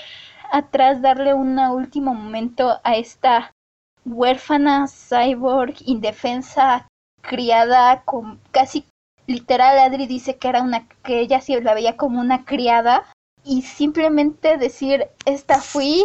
[0.50, 3.52] atrás, darle un último momento a esta
[4.04, 6.86] huérfana cyborg indefensa
[7.22, 8.84] criada con casi
[9.26, 13.04] literal Adri dice que era una que ella sí la veía como una criada
[13.44, 16.04] y simplemente decir esta fui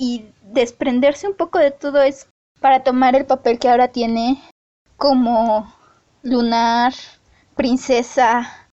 [0.00, 2.26] y desprenderse un poco de todo es
[2.58, 4.42] para tomar el papel que ahora tiene
[4.96, 5.70] como
[6.22, 6.94] lunar,
[7.54, 8.70] princesa,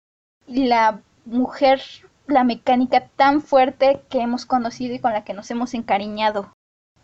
[0.47, 1.81] la mujer,
[2.27, 6.51] la mecánica tan fuerte que hemos conocido y con la que nos hemos encariñado.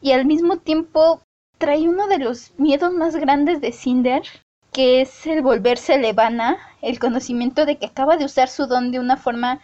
[0.02, 1.22] Y al mismo tiempo
[1.58, 4.24] trae uno de los miedos más grandes de Cinder,
[4.74, 9.00] que es el volverse Levana, el conocimiento de que acaba de usar su don de
[9.00, 9.62] una forma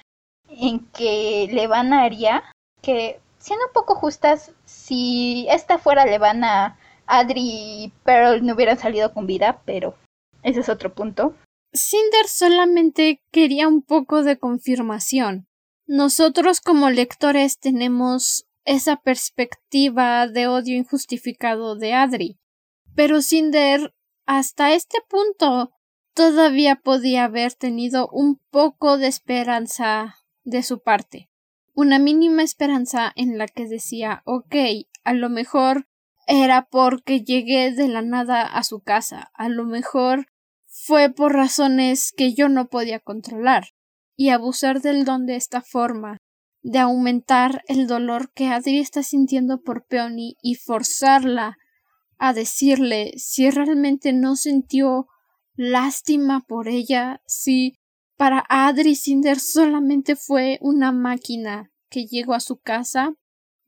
[0.48, 2.44] en que Levana haría,
[2.82, 9.13] que siendo un poco justas, si esta fuera Levana, Adri y Pearl no hubieran salido
[9.13, 9.95] con vida, pero
[10.41, 11.36] ese es otro punto.
[11.71, 15.47] Cinder solamente quería un poco de confirmación.
[15.86, 22.39] Nosotros como lectores tenemos esa perspectiva de odio injustificado de Adri.
[22.95, 23.93] Pero Cinder
[24.25, 25.71] hasta este punto
[26.15, 31.29] todavía podía haber tenido un poco de esperanza de su parte.
[31.75, 34.55] Una mínima esperanza en la que decía ok,
[35.03, 35.89] a lo mejor
[36.25, 40.27] era porque llegué de la nada a su casa, a lo mejor
[40.65, 43.75] fue por razones que yo no podía controlar,
[44.15, 46.17] y abusar del don de esta forma,
[46.61, 51.57] de aumentar el dolor que Adri está sintiendo por Peony y forzarla
[52.17, 55.07] a decirle si realmente no sintió
[55.55, 57.77] lástima por ella, si
[58.17, 63.15] para Adri Cinder solamente fue una máquina que llegó a su casa,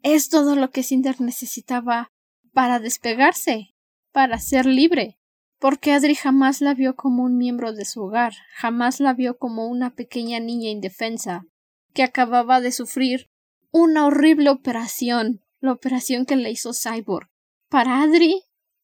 [0.04, 2.12] es todo lo que Cinder necesitaba
[2.54, 3.76] para despegarse,
[4.12, 5.20] para ser libre,
[5.60, 9.68] porque Adri jamás la vio como un miembro de su hogar, jamás la vio como
[9.68, 11.46] una pequeña niña indefensa,
[11.94, 13.30] que acababa de sufrir
[13.72, 17.30] una horrible operación, la operación que le hizo Cyborg.
[17.70, 18.44] Para Adri,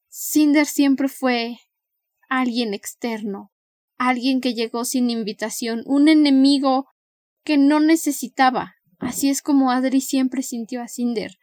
[0.10, 1.58] Cinder siempre fue
[2.28, 3.53] alguien externo,
[4.10, 6.88] alguien que llegó sin invitación, un enemigo
[7.44, 8.76] que no necesitaba.
[9.00, 11.38] Así es como Adri siempre sintió a Cinder.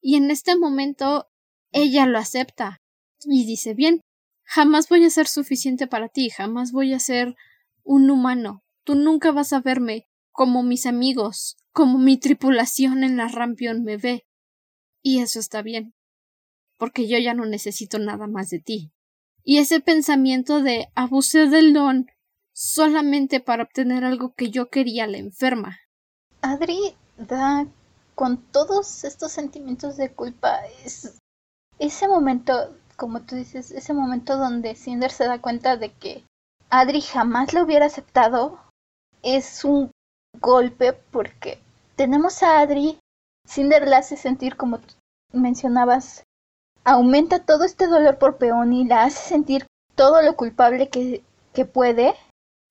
[0.00, 1.28] Y en este momento
[1.72, 2.80] ella lo acepta
[3.24, 4.00] y dice bien,
[4.44, 7.34] jamás voy a ser suficiente para ti, jamás voy a ser
[7.82, 8.62] un humano.
[8.84, 13.96] Tú nunca vas a verme como mis amigos, como mi tripulación en la Rampion me
[13.96, 14.24] ve.
[15.02, 15.94] Y eso está bien,
[16.76, 18.92] porque yo ya no necesito nada más de ti.
[19.44, 22.06] Y ese pensamiento de abusé del don
[22.54, 25.78] solamente para obtener algo que yo quería la enferma.
[26.42, 27.66] Adri da
[28.14, 31.18] con todos estos sentimientos de culpa es
[31.78, 36.24] ese momento, como tú dices, ese momento donde Cinder se da cuenta de que
[36.68, 38.60] Adri jamás lo hubiera aceptado
[39.22, 39.90] es un
[40.38, 41.58] golpe porque
[41.96, 42.98] tenemos a Adri,
[43.46, 44.80] Cinder la hace sentir como
[45.32, 46.24] mencionabas,
[46.84, 52.14] aumenta todo este dolor por Peony, la hace sentir todo lo culpable que, que puede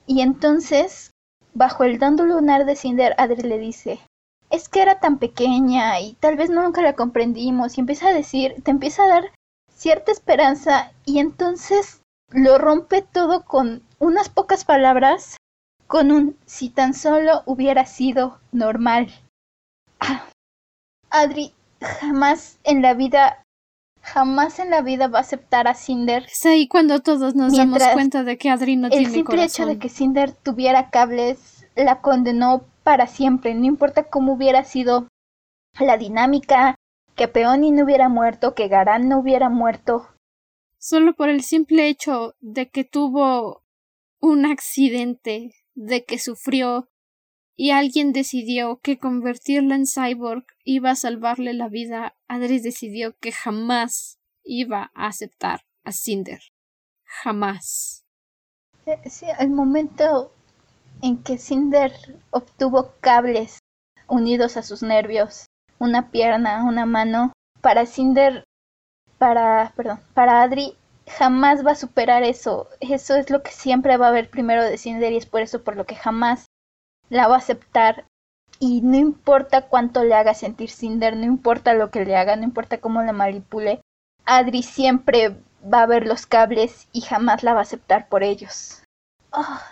[0.09, 1.11] y entonces,
[1.53, 3.99] bajo el dando lunar de Cinder, Adri le dice,
[4.49, 8.55] es que era tan pequeña y tal vez nunca la comprendimos y empieza a decir,
[8.63, 9.31] te empieza a dar
[9.71, 15.37] cierta esperanza y entonces lo rompe todo con unas pocas palabras
[15.85, 19.13] con un si tan solo hubiera sido normal.
[19.99, 20.27] Ah,
[21.11, 23.43] Adri jamás en la vida,
[24.01, 26.25] jamás en la vida va a aceptar a Cinder.
[26.31, 29.19] Es ahí cuando todos nos damos cuenta de que Adri no tiene corazón.
[29.19, 34.33] El simple hecho de que Cinder tuviera cables la condenó para siempre, no importa cómo
[34.33, 35.07] hubiera sido
[35.79, 36.75] la dinámica,
[37.15, 40.07] que Peony no hubiera muerto, que Garán no hubiera muerto.
[40.77, 43.63] Solo por el simple hecho de que tuvo
[44.19, 46.89] un accidente de que sufrió
[47.61, 53.33] y alguien decidió que convertirla en cyborg iba a salvarle la vida, Adri decidió que
[53.33, 56.39] jamás iba a aceptar a Cinder.
[57.03, 58.05] Jamás.
[59.07, 60.33] Sí, al momento
[61.01, 61.91] en que Cinder
[62.29, 63.59] obtuvo cables
[64.07, 65.47] unidos a sus nervios,
[65.79, 67.33] una pierna, una mano.
[67.59, 68.45] Para Cinder,
[69.17, 72.69] para, perdón, para Adri jamás va a superar eso.
[72.79, 75.61] Eso es lo que siempre va a haber primero de Cinder y es por eso
[75.61, 76.45] por lo que jamás
[77.09, 78.05] la va a aceptar.
[78.59, 82.43] Y no importa cuánto le haga sentir Cinder, no importa lo que le haga, no
[82.43, 83.81] importa cómo la manipule,
[84.25, 88.83] Adri siempre va a ver los cables y jamás la va a aceptar por ellos.
[89.31, 89.63] Ah,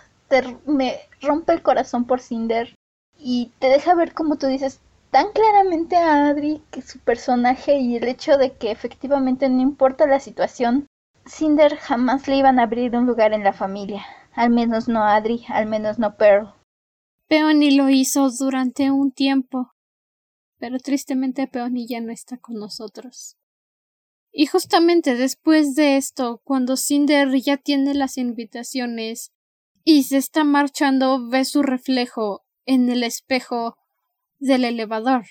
[0.66, 2.74] me rompe el corazón por Cinder
[3.18, 4.80] y te deja ver como tú dices
[5.10, 10.06] tan claramente a Adri que su personaje y el hecho de que efectivamente no importa
[10.06, 10.86] la situación,
[11.26, 14.04] Cinder jamás le iban a abrir un lugar en la familia.
[14.34, 16.52] Al menos no Adri, al menos no Pearl.
[17.28, 19.74] Peony lo hizo durante un tiempo,
[20.58, 23.36] pero tristemente Peony ya no está con nosotros.
[24.32, 29.32] Y justamente después de esto, cuando Cinder ya tiene las invitaciones
[29.84, 33.76] y se está marchando, ve su reflejo en el espejo
[34.38, 35.26] del elevador.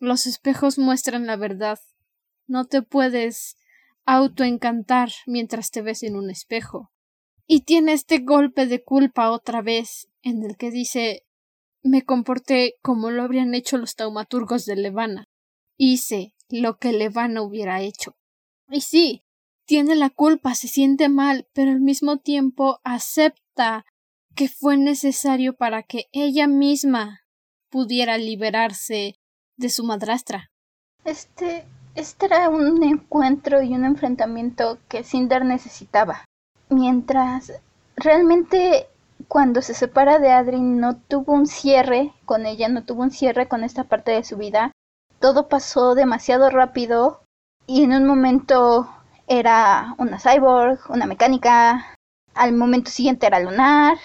[0.00, 1.78] Los espejos muestran la verdad.
[2.48, 3.56] No te puedes
[4.04, 6.90] autoencantar mientras te ves en un espejo.
[7.46, 11.24] Y tiene este golpe de culpa otra vez, en el que dice
[11.82, 15.24] me comporté como lo habrían hecho los taumaturgos de Levana.
[15.76, 18.16] Hice lo que Levana hubiera hecho.
[18.68, 19.24] Y sí,
[19.66, 23.84] tiene la culpa, se siente mal, pero al mismo tiempo acepta
[24.34, 27.20] que fue necesario para que ella misma
[27.70, 29.14] pudiera liberarse
[29.56, 30.50] de su madrastra.
[31.04, 31.64] Este,
[31.94, 36.24] este era un encuentro y un enfrentamiento que Cinder necesitaba.
[36.68, 37.52] Mientras
[37.96, 38.89] realmente
[39.28, 43.48] cuando se separa de Adrien no tuvo un cierre con ella, no tuvo un cierre
[43.48, 44.72] con esta parte de su vida.
[45.18, 47.22] Todo pasó demasiado rápido
[47.66, 48.88] y en un momento
[49.26, 51.94] era una cyborg, una mecánica,
[52.34, 53.98] al momento siguiente era lunar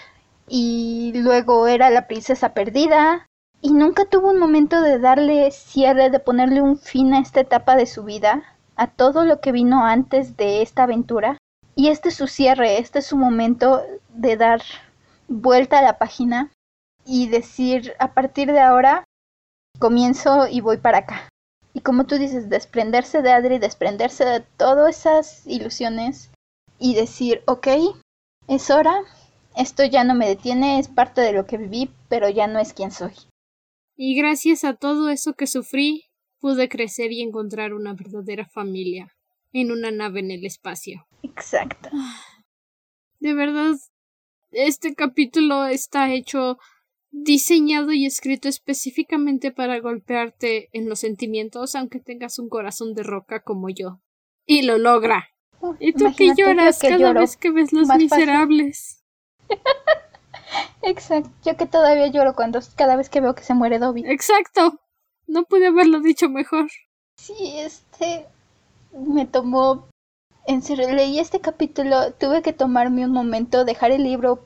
[0.47, 3.25] y luego era la princesa perdida
[3.61, 7.75] y nunca tuvo un momento de darle cierre, de ponerle un fin a esta etapa
[7.75, 8.43] de su vida,
[8.75, 11.37] a todo lo que vino antes de esta aventura.
[11.75, 14.61] Y este es su cierre, este es su momento de dar
[15.27, 16.51] vuelta a la página
[17.05, 19.03] y decir, a partir de ahora,
[19.79, 21.29] comienzo y voy para acá.
[21.73, 26.31] Y como tú dices, desprenderse de Adri, desprenderse de todas esas ilusiones
[26.79, 27.67] y decir, ok,
[28.47, 29.01] es hora,
[29.55, 32.73] esto ya no me detiene, es parte de lo que viví, pero ya no es
[32.73, 33.13] quien soy.
[33.97, 36.05] Y gracias a todo eso que sufrí,
[36.39, 39.13] pude crecer y encontrar una verdadera familia
[39.53, 41.05] en una nave en el espacio.
[41.23, 41.89] Exacto.
[43.19, 43.75] De verdad,
[44.55, 46.57] este capítulo está hecho
[47.11, 53.41] diseñado y escrito específicamente para golpearte en los sentimientos, aunque tengas un corazón de roca
[53.41, 54.01] como yo.
[54.45, 55.29] Y lo logra.
[55.79, 59.03] y tú que lloras cada vez que ves los miserables.
[60.81, 61.31] Exacto.
[61.43, 64.03] Yo que todavía lloro cuando cada vez que veo que se muere Dobby.
[64.05, 64.79] Exacto.
[65.27, 66.69] No pude haberlo dicho mejor.
[67.17, 68.27] Sí, este
[68.91, 69.87] me tomó
[70.47, 74.45] en serio leí este capítulo, tuve que tomarme un momento, dejar el libro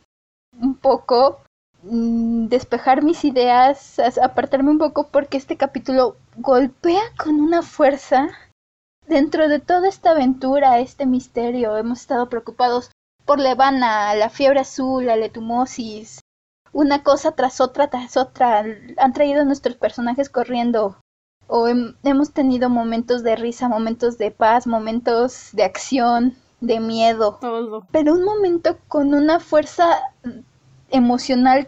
[0.60, 1.42] un poco
[1.82, 8.28] Mm, despejar mis ideas, apartarme un poco porque este capítulo golpea con una fuerza
[9.08, 11.78] dentro de toda esta aventura, este misterio.
[11.78, 12.92] Hemos estado preocupados
[13.26, 16.20] por Levana, la fiebre azul, la letumosis,
[16.74, 18.66] una cosa tras otra tras otra.
[18.98, 21.00] Han traído nuestros personajes corriendo
[21.52, 27.40] o hemos tenido momentos de risa, momentos de paz, momentos de acción, de miedo.
[27.42, 27.88] Todo.
[27.92, 30.00] Pero un momento con una fuerza
[30.92, 31.68] emocional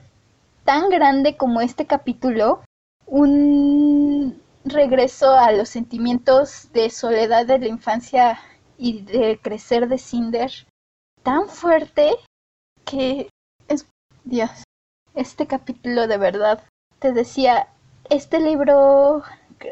[0.65, 2.61] tan grande como este capítulo,
[3.07, 8.39] un regreso a los sentimientos de soledad de la infancia
[8.77, 10.51] y de crecer de Cinder
[11.23, 12.11] tan fuerte
[12.85, 13.29] que
[13.67, 13.87] es
[14.25, 14.63] Dios.
[15.15, 16.63] Este capítulo de verdad
[16.99, 17.67] te decía,
[18.11, 19.23] este libro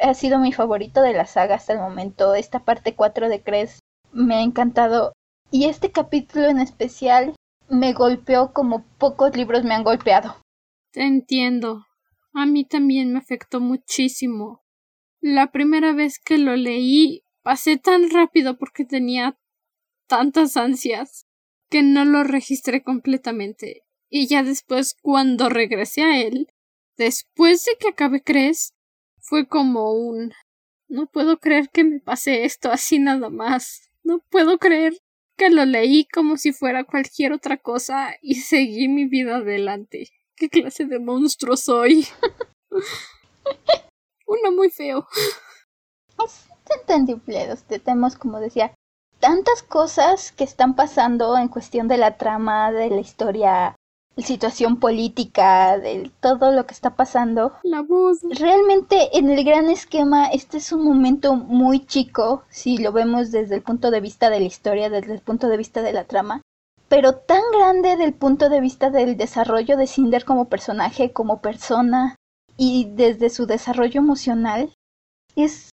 [0.02, 2.36] ha sido mi favorito de la saga hasta el momento.
[2.36, 3.80] Esta parte 4 de Cres
[4.12, 5.14] me ha encantado
[5.52, 7.36] y este capítulo en especial
[7.70, 10.36] me golpeó como pocos libros me han golpeado.
[10.92, 11.86] Te entiendo.
[12.34, 14.64] A mí también me afectó muchísimo.
[15.22, 19.38] La primera vez que lo leí pasé tan rápido porque tenía
[20.08, 21.26] tantas ansias
[21.70, 23.84] que no lo registré completamente.
[24.10, 26.48] Y ya después, cuando regresé a él,
[26.98, 28.74] después de que acabé Cres,
[29.22, 30.34] fue como un
[30.90, 33.92] no puedo creer que me pase esto así nada más.
[34.04, 34.94] No puedo creer
[35.38, 40.10] que lo leí como si fuera cualquier otra cosa y seguí mi vida adelante.
[40.36, 42.08] ¿Qué clase de monstruo soy?
[44.26, 45.08] Uno muy feo.
[46.26, 46.48] Es
[46.80, 47.56] entendible.
[47.68, 48.74] Tenemos, como decía,
[49.20, 53.76] tantas cosas que están pasando en cuestión de la trama, de la historia,
[54.24, 57.54] situación política, de todo lo que está pasando.
[57.64, 58.20] La voz.
[58.30, 63.56] Realmente en el gran esquema este es un momento muy chico, si lo vemos desde
[63.56, 66.42] el punto de vista de la historia, desde el punto de vista de la trama,
[66.88, 72.16] pero tan grande del punto de vista del desarrollo de Cinder como personaje, como persona
[72.58, 74.74] y desde su desarrollo emocional.
[75.36, 75.70] Es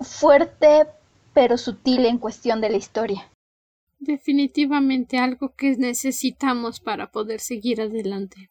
[0.00, 0.86] fuerte
[1.34, 3.28] pero sutil en cuestión de la historia.
[3.98, 8.50] Definitivamente algo que necesitamos para poder seguir adelante.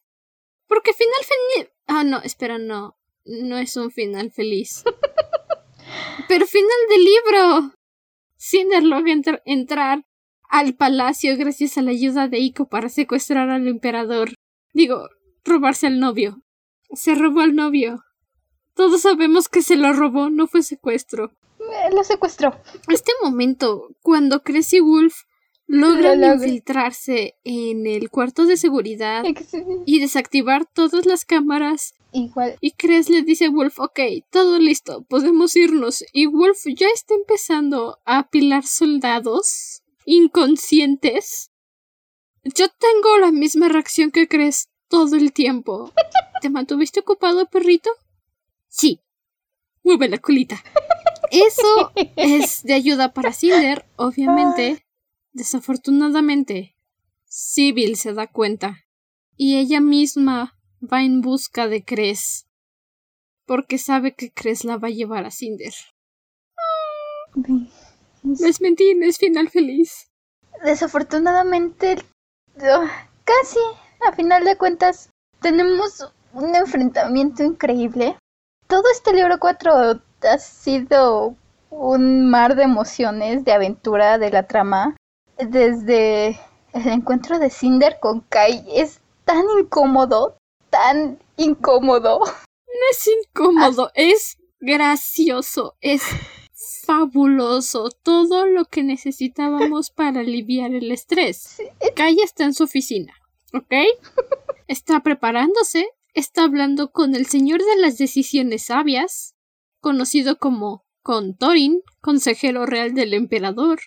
[0.67, 1.71] Porque final feliz.
[1.87, 2.97] Ah, no, espera, no.
[3.25, 4.83] No es un final feliz.
[6.27, 7.75] Pero final del libro.
[8.37, 9.13] Cinder logra
[9.45, 10.05] entrar
[10.49, 14.33] al palacio gracias a la ayuda de Ico para secuestrar al emperador.
[14.73, 15.09] Digo,
[15.43, 16.41] robarse al novio.
[16.91, 18.03] Se robó al novio.
[18.75, 21.31] Todos sabemos que se lo robó, no fue secuestro.
[21.59, 22.59] Eh, lo secuestró.
[22.89, 25.23] Este momento, cuando Cressy Wolf
[25.67, 29.23] logran infiltrarse en el cuarto de seguridad
[29.85, 31.93] y desactivar todas las cámaras.
[32.11, 32.55] Igual.
[32.61, 33.99] Y Cress le dice a Wolf, ok,
[34.29, 36.03] todo listo, podemos irnos.
[36.13, 41.51] Y Wolf ya está empezando a apilar soldados inconscientes.
[42.43, 45.91] Yo tengo la misma reacción que Cress todo el tiempo.
[46.41, 47.89] ¿Te mantuviste ocupado, perrito?
[48.67, 49.01] Sí.
[49.83, 50.63] Mueve la colita.
[51.31, 54.84] Eso es de ayuda para Cinder, obviamente.
[55.35, 56.77] Desafortunadamente,
[57.25, 58.85] Sibyl se da cuenta
[59.35, 62.47] y ella misma va en busca de Cres
[63.45, 65.73] porque sabe que Cres la va a llevar a Cinder.
[68.23, 70.09] Les mentí, es final feliz.
[70.63, 71.97] Desafortunadamente,
[72.55, 73.59] casi,
[74.07, 75.09] a final de cuentas,
[75.41, 78.17] tenemos un enfrentamiento increíble.
[78.67, 81.35] Todo este libro 4 ha sido
[81.69, 84.95] un mar de emociones, de aventura, de la trama
[85.37, 86.39] desde
[86.73, 90.37] el encuentro de Cinder con Kai es tan incómodo,
[90.69, 92.19] tan incómodo.
[92.19, 96.03] No es incómodo, es gracioso, es
[96.85, 101.61] fabuloso, todo lo que necesitábamos para aliviar el estrés.
[101.95, 103.13] Kai está en su oficina,
[103.53, 103.73] ¿ok?
[104.67, 109.35] Está preparándose, está hablando con el señor de las decisiones sabias,
[109.79, 113.79] conocido como Contorin, consejero real del emperador.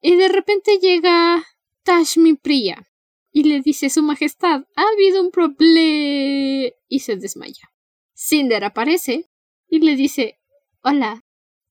[0.00, 1.44] Y de repente llega
[1.82, 2.88] Tashmi Priya
[3.32, 7.70] y le dice Su Majestad, ha habido un problema y se desmaya.
[8.14, 9.28] Cinder aparece
[9.68, 10.38] y le dice
[10.82, 11.22] Hola,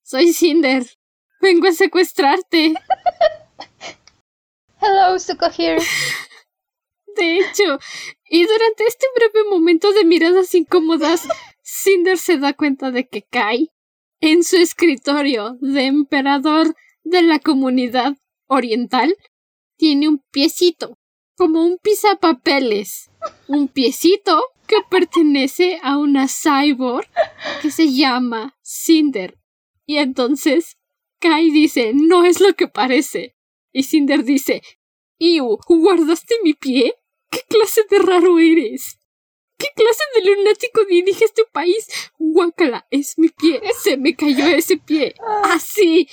[0.02, 0.86] soy Cinder.
[1.40, 2.74] Vengo a secuestrarte.
[4.80, 5.82] Hello, Suko here.
[7.16, 7.78] De hecho,
[8.30, 11.26] y durante este breve momento de miradas incómodas,
[11.62, 13.72] Cinder se da cuenta de que Kai,
[14.20, 16.76] en su escritorio de emperador,
[17.10, 19.16] de la comunidad oriental
[19.76, 20.98] tiene un piecito,
[21.36, 23.10] como un pisapapeles.
[23.46, 27.08] Un piecito que pertenece a una cyborg
[27.62, 29.38] que se llama Cinder.
[29.86, 30.76] Y entonces
[31.20, 33.36] Kai dice, no es lo que parece.
[33.72, 34.62] Y Cinder dice,
[35.18, 36.94] Iu, ¿guardaste mi pie?
[37.30, 38.98] ¿Qué clase de raro eres?
[39.58, 41.88] ¿Qué clase de lunático dirige este país?
[42.18, 43.60] Guácala, es mi pie.
[43.80, 45.14] Se me cayó ese pie.
[45.42, 46.08] Así,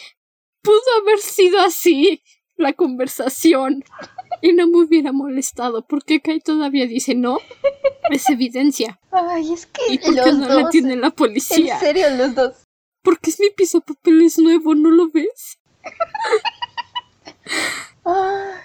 [0.66, 2.22] pudo haber sido así
[2.57, 3.84] la conversación
[4.41, 5.86] y no me hubiera molestado.
[5.86, 7.38] Porque Kai todavía dice no
[8.09, 8.99] es evidencia.
[9.11, 12.53] Ay es que y por qué no la tiene la policía en serio los dos.
[13.01, 15.59] Porque es mi piso papel es nuevo no lo ves
[18.05, 18.61] ay,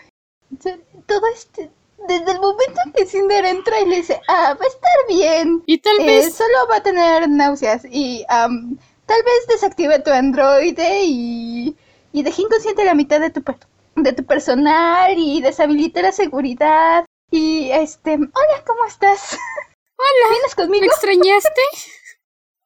[1.06, 1.70] todo este
[2.08, 5.62] desde el momento en que Cinder entra y le dice ah va a estar bien
[5.66, 11.02] y tal vez eh, solo va a tener náuseas y tal vez desactive tu androide
[11.04, 11.76] y
[12.12, 13.42] y dejé inconsciente la mitad de tu,
[13.96, 17.04] de tu personal y deshabilité la seguridad.
[17.30, 19.38] Y este, hola, ¿cómo estás?
[19.96, 20.30] Hola.
[20.30, 20.80] ¿Vienes conmigo?
[20.80, 21.60] ¿Me extrañaste?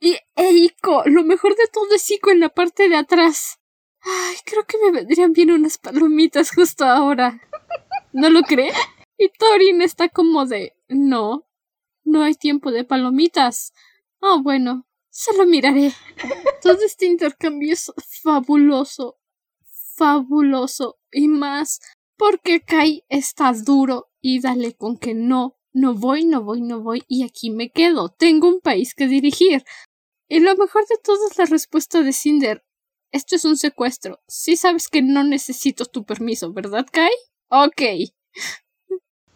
[0.01, 3.59] y Eiko, lo mejor de todo es Ico en la parte de atrás.
[4.03, 7.41] Ay, creo que me vendrían bien unas palomitas justo ahora.
[8.13, 8.73] ¿No lo cree?
[9.17, 11.47] Y Torin está como de no,
[12.05, 13.73] no hay tiempo de palomitas.
[14.21, 15.93] Oh, bueno, solo miraré.
[16.63, 17.91] Todo este intercambio es
[18.23, 19.19] fabuloso
[19.97, 21.81] fabuloso y más
[22.17, 27.05] porque Kai está duro y dale con que no, no voy, no voy, no voy
[27.09, 28.09] y aquí me quedo.
[28.09, 29.65] Tengo un país que dirigir.
[30.29, 32.65] Y lo mejor de todo es la respuesta de Cinder.
[33.13, 34.21] Esto es un secuestro.
[34.27, 37.13] Sí sabes que no necesito tu permiso, ¿verdad, Kai?
[37.51, 37.83] Ok.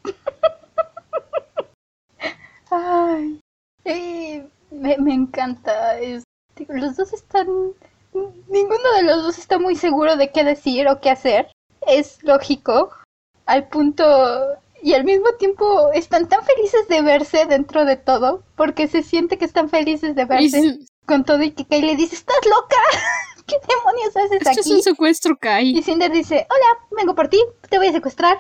[2.71, 3.41] Ay,
[4.71, 5.99] me, me encanta.
[6.01, 6.25] Es,
[6.69, 7.47] los dos están
[8.49, 11.51] ninguno de los dos está muy seguro de qué decir o qué hacer.
[11.87, 12.91] Es lógico,
[13.47, 14.05] al punto
[14.83, 19.39] y al mismo tiempo están tan felices de verse dentro de todo, porque se siente
[19.39, 22.77] que están felices de verse con todo y que Kai le dice, estás loca,
[23.47, 24.61] ¿qué demonios haces Esto aquí?
[24.61, 25.77] es un secuestro, Kai.
[25.77, 27.39] Y Cinder dice, hola, vengo por ti,
[27.69, 28.37] te voy a secuestrar.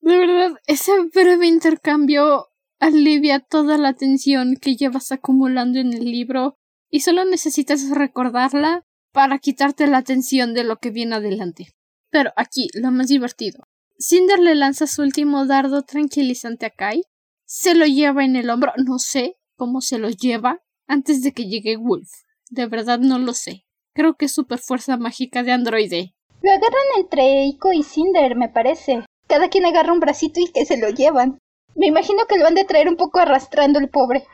[0.00, 2.48] De verdad, ese breve intercambio
[2.78, 6.56] alivia toda la tensión que llevas acumulando en el libro
[6.90, 8.84] y solo necesitas recordarla
[9.14, 11.68] para quitarte la tensión de lo que viene adelante.
[12.10, 13.62] Pero aquí, lo más divertido.
[13.96, 17.04] Cinder le lanza su último dardo tranquilizante a Kai,
[17.46, 21.46] se lo lleva en el hombro, no sé cómo se lo lleva antes de que
[21.46, 22.10] llegue Wolf.
[22.50, 23.64] De verdad no lo sé.
[23.94, 26.14] Creo que es super fuerza mágica de androide.
[26.42, 29.04] Lo agarran entre Ico y Cinder, me parece.
[29.28, 31.38] Cada quien agarra un bracito y que se lo llevan.
[31.76, 34.24] Me imagino que lo han de traer un poco arrastrando el pobre.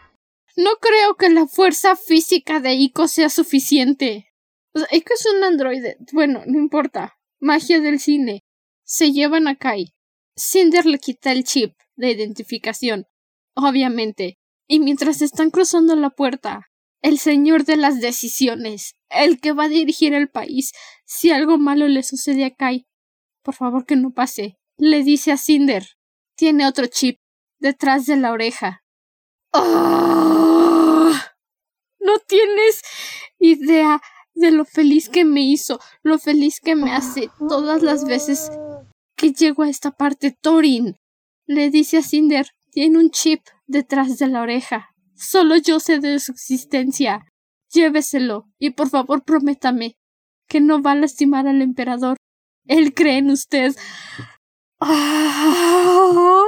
[0.56, 4.29] No creo que la fuerza física de Ico sea suficiente.
[4.74, 5.96] Sea, Ico es un androide.
[6.12, 7.18] Bueno, no importa.
[7.40, 8.44] Magia del cine.
[8.84, 9.94] Se llevan a Kai.
[10.36, 13.06] Cinder le quita el chip de identificación.
[13.54, 14.38] Obviamente.
[14.68, 16.70] Y mientras están cruzando la puerta,
[17.02, 20.72] el señor de las decisiones, el que va a dirigir el país,
[21.04, 22.86] si algo malo le sucede a Kai,
[23.42, 25.84] por favor que no pase, le dice a Cinder.
[26.36, 27.18] Tiene otro chip
[27.58, 28.84] detrás de la oreja.
[29.52, 31.10] ¡Oh!
[31.98, 32.82] No tienes
[33.38, 34.00] idea
[34.40, 38.50] de lo feliz que me hizo, lo feliz que me hace todas las veces
[39.16, 40.36] que llego a esta parte.
[40.40, 40.96] Thorin
[41.46, 44.88] le dice a Cinder, tiene un chip detrás de la oreja.
[45.14, 47.26] Solo yo sé de su existencia.
[47.72, 49.94] Lléveselo y por favor prométame
[50.48, 52.16] que no va a lastimar al emperador.
[52.66, 53.76] Él cree en usted.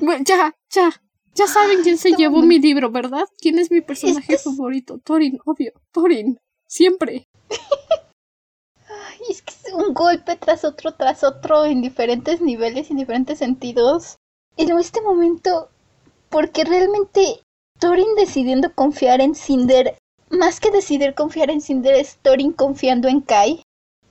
[0.00, 0.90] Bueno, ya, ya.
[1.34, 3.24] Ya saben quién se llevó mi libro, ¿verdad?
[3.38, 4.98] ¿Quién es mi personaje es- favorito?
[5.04, 5.72] Thorin, obvio.
[5.92, 6.38] Thorin.
[6.66, 7.26] Siempre.
[8.88, 13.38] Ay, es que es un golpe tras otro, tras otro, en diferentes niveles, en diferentes
[13.38, 14.16] sentidos.
[14.56, 15.68] En este momento,
[16.28, 17.40] porque realmente
[17.78, 19.96] Thorin decidiendo confiar en Cinder,
[20.30, 23.62] más que decidir confiar en Cinder, es Thorin confiando en Kai.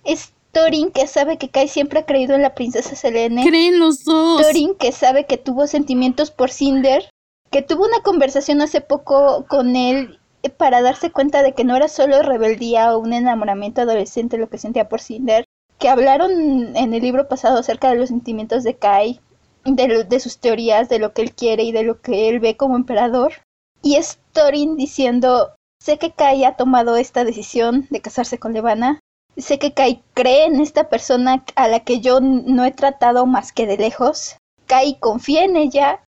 [0.03, 3.43] Es Thorin que sabe que Kai siempre ha creído en la princesa Selene.
[3.47, 4.41] Creen los dos.
[4.41, 7.08] Thorin que sabe que tuvo sentimientos por Cinder,
[7.52, 11.76] que tuvo una conversación hace poco con él eh, para darse cuenta de que no
[11.76, 15.45] era solo rebeldía o un enamoramiento adolescente lo que sentía por Cinder,
[15.78, 19.20] que hablaron en el libro pasado acerca de los sentimientos de Kai,
[19.66, 22.39] de, lo- de sus teorías, de lo que él quiere y de lo que él
[22.39, 23.34] ve como emperador.
[23.82, 29.00] Y es Thorin diciendo, sé que Kai ha tomado esta decisión de casarse con Levana,
[29.38, 33.53] Sé que Kai cree en esta persona a la que yo no he tratado más
[33.53, 34.38] que de lejos.
[34.67, 36.03] Kai confía en ella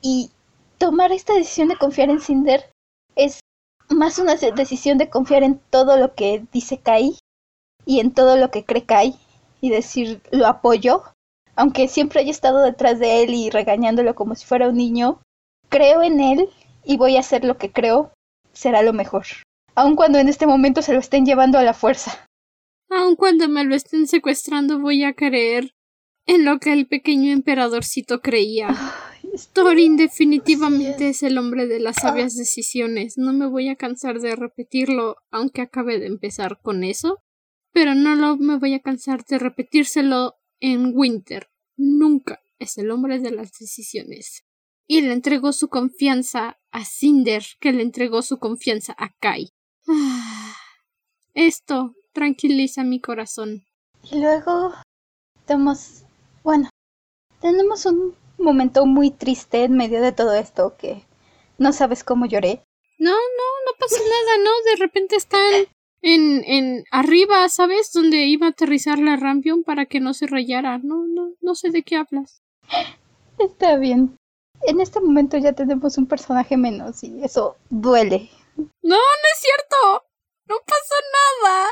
[0.00, 0.30] y
[0.78, 2.70] tomar esta decisión de confiar en Cinder
[3.14, 3.40] es
[3.88, 7.18] más una decisión de confiar en todo lo que dice Kai
[7.84, 9.16] y en todo lo que cree Kai
[9.60, 11.04] y decir lo apoyo,
[11.54, 15.20] aunque siempre haya estado detrás de él y regañándolo como si fuera un niño,
[15.68, 16.50] creo en él
[16.84, 18.10] y voy a hacer lo que creo
[18.52, 19.24] será lo mejor,
[19.74, 22.26] aun cuando en este momento se lo estén llevando a la fuerza.
[22.94, 25.74] Aun cuando me lo estén secuestrando, voy a creer
[26.26, 28.68] en lo que el pequeño emperadorcito creía.
[29.54, 33.16] Thorin definitivamente es el hombre de las sabias decisiones.
[33.16, 37.22] No me voy a cansar de repetirlo, aunque acabe de empezar con eso.
[37.72, 41.48] Pero no lo me voy a cansar de repetírselo en Winter.
[41.76, 44.44] Nunca es el hombre de las decisiones.
[44.86, 49.48] Y le entregó su confianza a Cinder, que le entregó su confianza a Kai.
[49.88, 50.56] Ah,
[51.32, 53.64] Esto tranquiliza mi corazón.
[54.10, 54.72] Y luego
[55.46, 56.04] tenemos,
[56.42, 56.68] bueno,
[57.40, 61.04] tenemos un momento muy triste en medio de todo esto que
[61.58, 62.62] no sabes cómo lloré.
[62.98, 64.50] No, no, no pasa nada, ¿no?
[64.70, 65.66] De repente están
[66.02, 67.92] en, en arriba, ¿sabes?
[67.92, 70.78] Donde iba a aterrizar la Rampion para que no se rayara.
[70.78, 72.42] No, no, no sé de qué hablas.
[73.38, 74.16] Está bien.
[74.62, 78.30] En este momento ya tenemos un personaje menos y eso duele.
[78.56, 78.96] No, no
[79.34, 80.06] es cierto.
[80.46, 80.94] No pasó
[81.42, 81.70] nada.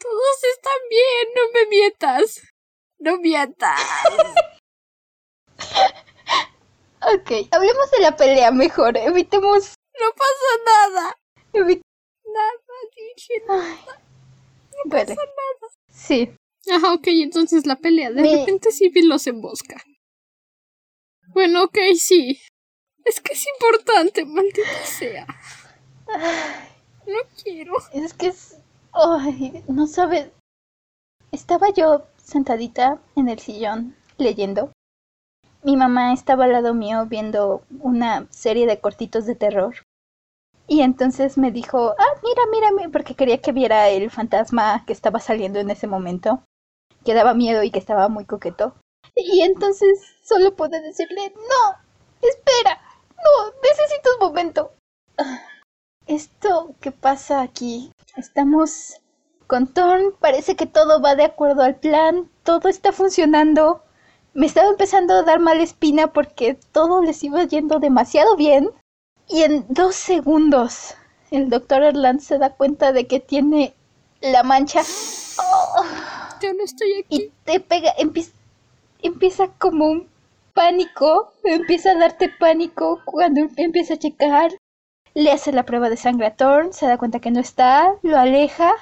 [0.00, 2.40] Todos están bien, no me mientas.
[2.98, 3.80] No mientas.
[7.02, 8.96] Ok, hablemos de la pelea mejor.
[8.98, 9.74] Evitemos.
[9.98, 11.16] No pasó nada.
[11.54, 11.80] evi-
[12.26, 12.52] Nada,
[13.16, 13.42] dije.
[14.84, 15.16] duele.
[15.92, 16.30] Sí.
[16.70, 18.10] Ajá, ok, entonces la pelea.
[18.10, 19.82] De Me- repente Civil los embosca.
[21.28, 22.40] Bueno, ok, sí.
[23.04, 25.26] Es que es importante, maldita sea.
[27.06, 27.74] No quiero.
[27.94, 28.56] Es que es...
[28.92, 30.30] Ay, no sabes.
[31.32, 34.72] Estaba yo sentadita en el sillón leyendo.
[35.62, 39.74] Mi mamá estaba al lado mío viendo una serie de cortitos de terror.
[40.66, 45.18] Y entonces me dijo, ah, mira, mírame, porque quería que viera el fantasma que estaba
[45.18, 46.42] saliendo en ese momento,
[47.04, 48.74] que daba miedo y que estaba muy coqueto.
[49.16, 51.76] Y entonces solo puede decirle, no,
[52.22, 52.80] espera,
[53.16, 54.72] no, necesito un momento.
[56.10, 59.00] Esto que pasa aquí, estamos
[59.46, 63.84] con Thorn, parece que todo va de acuerdo al plan, todo está funcionando.
[64.34, 68.70] Me estaba empezando a dar mala espina porque todo les iba yendo demasiado bien.
[69.28, 70.96] Y en dos segundos,
[71.30, 73.76] el doctor Erland se da cuenta de que tiene
[74.20, 74.82] la mancha.
[76.42, 77.22] Yo no estoy aquí.
[77.22, 77.94] Y te pega,
[79.00, 80.08] empieza como un
[80.54, 84.50] pánico, empieza a darte pánico cuando empieza a checar.
[85.14, 88.16] Le hace la prueba de sangre a Thorn, se da cuenta que no está, lo
[88.16, 88.72] aleja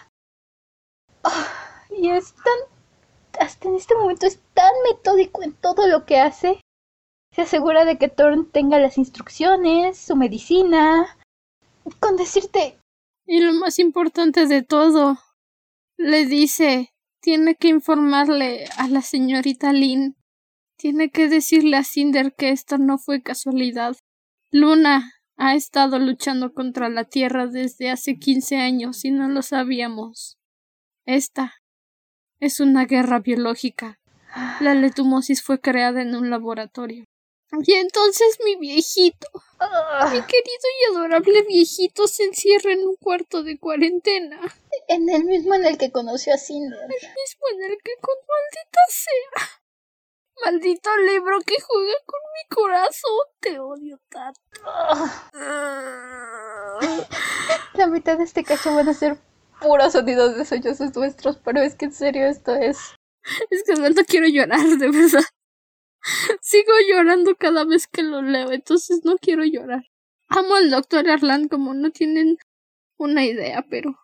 [1.90, 6.60] y es tan, hasta en este momento es tan metódico en todo lo que hace.
[7.34, 11.16] Se asegura de que Thorn tenga las instrucciones, su medicina,
[12.00, 12.78] con decirte...
[13.26, 15.18] Y lo más importante de todo,
[15.98, 20.16] le dice, tiene que informarle a la señorita Lynn,
[20.78, 23.96] tiene que decirle a Cinder que esto no fue casualidad.
[24.50, 30.36] Luna ha estado luchando contra la Tierra desde hace quince años y no lo sabíamos.
[31.06, 31.54] Esta
[32.40, 34.00] es una guerra biológica.
[34.60, 37.04] La letumosis fue creada en un laboratorio.
[37.64, 39.28] Y entonces mi viejito,
[40.12, 44.38] mi querido y adorable viejito, se encierra en un cuarto de cuarentena.
[44.88, 46.78] En el mismo en el que conoció a Cinder.
[46.78, 49.67] El mismo en el que con maldita sea.
[50.44, 53.26] Maldito libro que juega con mi corazón.
[53.40, 54.40] Te odio tanto.
[57.74, 59.18] La mitad de este cacho van a ser
[59.60, 62.78] puros sonidos de sollozos nuestros, pero es que en serio esto es.
[63.50, 65.24] Es que no quiero llorar, de verdad.
[66.40, 69.84] Sigo llorando cada vez que lo leo, entonces no quiero llorar.
[70.28, 72.38] Amo al doctor Arlan como no tienen
[72.96, 73.98] una idea, pero.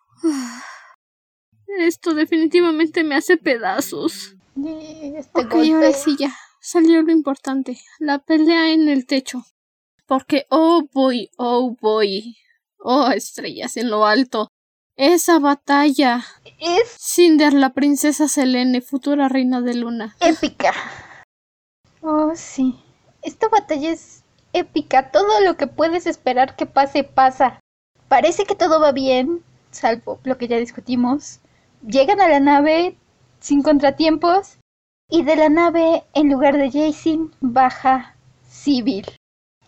[1.67, 4.34] Esto definitivamente me hace pedazos.
[4.55, 6.33] Este ok, ahora sí ya.
[6.61, 7.77] Salió lo importante.
[7.99, 9.43] La pelea en el techo.
[10.07, 12.37] Porque, oh boy, oh boy.
[12.79, 14.49] Oh, estrellas en lo alto.
[14.95, 16.23] Esa batalla
[16.59, 20.15] es Cinder, la princesa Selene, futura reina de Luna.
[20.21, 20.73] Épica.
[22.01, 22.79] Oh, sí.
[23.21, 25.11] Esta batalla es épica.
[25.11, 27.59] Todo lo que puedes esperar que pase, pasa.
[28.07, 31.39] Parece que todo va bien, salvo lo que ya discutimos.
[31.85, 32.97] Llegan a la nave
[33.45, 34.57] sin contratiempos
[35.07, 38.15] y de la nave, en lugar de Jason, baja
[38.49, 39.05] Civil.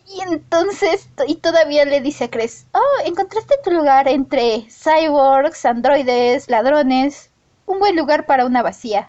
[0.07, 6.49] Y entonces, y todavía le dice a Cres, oh, encontraste tu lugar entre cyborgs, androides,
[6.49, 7.29] ladrones,
[7.67, 9.07] un buen lugar para una vacía.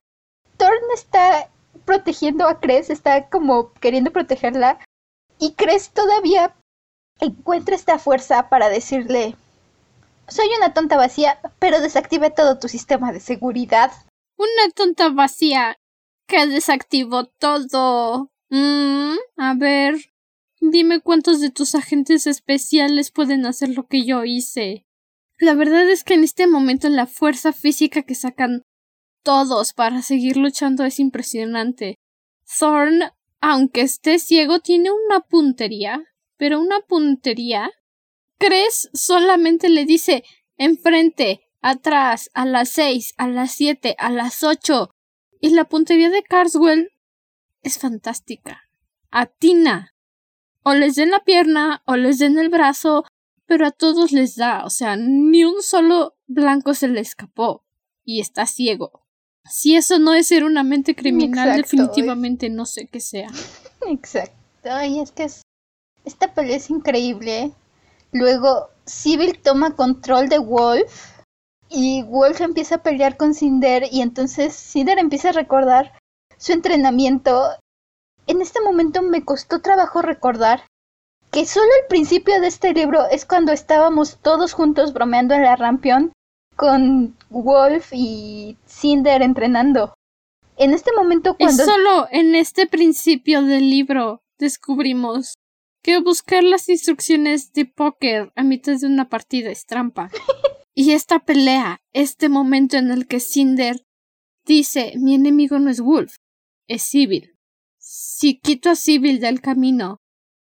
[0.57, 1.49] Thorn está
[1.85, 4.77] protegiendo a Cres, está como queriendo protegerla,
[5.39, 6.53] y Cres todavía
[7.19, 9.35] encuentra esta fuerza para decirle,
[10.27, 13.91] soy una tonta vacía, pero desactive todo tu sistema de seguridad.
[14.39, 15.77] Una tonta vacía
[16.25, 18.31] que desactivó todo.
[18.49, 20.09] Mm, a ver,
[20.61, 24.85] Dime cuántos de tus agentes especiales pueden hacer lo que yo hice.
[25.39, 28.63] La verdad es que en este momento la fuerza física que sacan
[29.23, 31.95] todos para seguir luchando es impresionante.
[32.59, 33.03] Thorn,
[33.39, 36.03] aunque esté ciego, tiene una puntería,
[36.35, 37.71] pero una puntería.
[38.37, 40.25] Cres solamente le dice
[40.57, 44.91] enfrente, atrás, a las seis, a las siete, a las ocho.
[45.41, 46.91] Y la puntería de Carswell
[47.61, 48.69] es fantástica.
[49.11, 49.93] Atina
[50.63, 53.05] o les den la pierna o les den el brazo,
[53.45, 57.63] pero a todos les da, o sea, ni un solo blanco se le escapó
[58.03, 59.05] y está ciego.
[59.49, 63.29] Si eso no es ser una mente criminal, definitivamente no sé qué sea.
[63.87, 65.27] Exacto, y es que
[66.05, 67.51] esta pelea es increíble.
[68.11, 71.18] Luego, Civil toma control de Wolf
[71.69, 75.93] y Wolf empieza a pelear con Cinder y entonces Cinder empieza a recordar
[76.37, 77.43] su entrenamiento
[78.27, 80.63] en este momento me costó trabajo recordar
[81.31, 85.55] que solo el principio de este libro es cuando estábamos todos juntos bromeando en la
[85.55, 86.13] rampión
[86.55, 89.93] con Wolf y Cinder entrenando.
[90.57, 91.63] En este momento cuando...
[91.63, 95.35] Es solo en este principio del libro descubrimos
[95.81, 100.09] que buscar las instrucciones de póker a mitad de una partida es trampa.
[100.81, 103.85] y esta pelea, este momento en el que Cinder
[104.45, 106.15] dice mi enemigo no es Wolf,
[106.67, 107.37] es Civil.
[107.77, 110.01] Si quito a Sibyl del camino,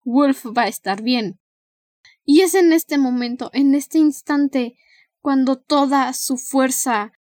[0.04, 1.40] Wolf va a estar bien.
[2.26, 4.76] Y es en este momento, en este instante,
[5.22, 7.12] cuando toda su fuerza,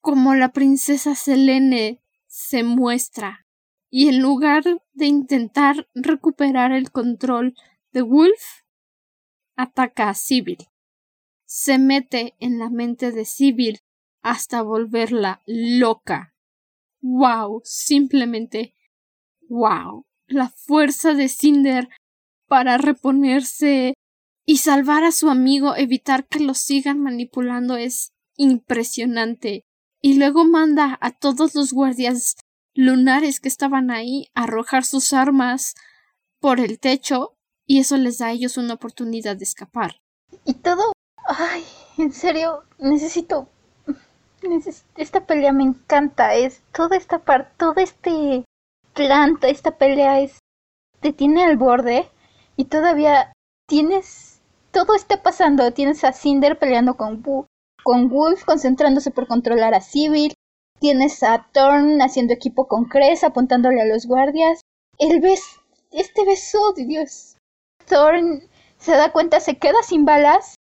[0.00, 3.46] como la princesa Selene, se muestra.
[3.90, 7.54] Y en lugar de intentar recuperar el control
[7.92, 8.62] de Wolf,
[9.54, 10.66] ataca a Sibyl.
[11.48, 13.80] Se mete en la mente de Sibyl
[14.22, 16.34] hasta volverla loca.
[17.00, 17.62] ¡Wow!
[17.64, 18.74] Simplemente
[19.48, 21.88] wow, la fuerza de Cinder
[22.46, 23.94] para reponerse
[24.46, 29.64] y salvar a su amigo, evitar que lo sigan manipulando es impresionante.
[30.00, 32.36] Y luego manda a todos los guardias
[32.74, 35.74] lunares que estaban ahí a arrojar sus armas
[36.40, 37.36] por el techo
[37.66, 40.00] y eso les da a ellos una oportunidad de escapar.
[40.44, 40.92] Y todo,
[41.28, 41.64] ay,
[41.98, 43.48] en serio, necesito,
[44.96, 48.44] esta pelea me encanta, es toda esta parte, todo este
[48.94, 50.38] planta, esta pelea es,
[51.00, 52.08] te tiene al borde
[52.56, 53.32] y todavía
[53.68, 54.40] tienes,
[54.72, 57.22] todo está pasando, tienes a Cinder peleando con,
[57.82, 60.32] con Wolf, concentrándose por controlar a Civil,
[60.80, 64.60] tienes a Thorn haciendo equipo con Cres, apuntándole a los guardias,
[64.98, 65.60] el bes,
[65.90, 67.36] este beso, Dios,
[67.86, 68.48] Thorn
[68.78, 70.54] se da cuenta, se queda sin balas,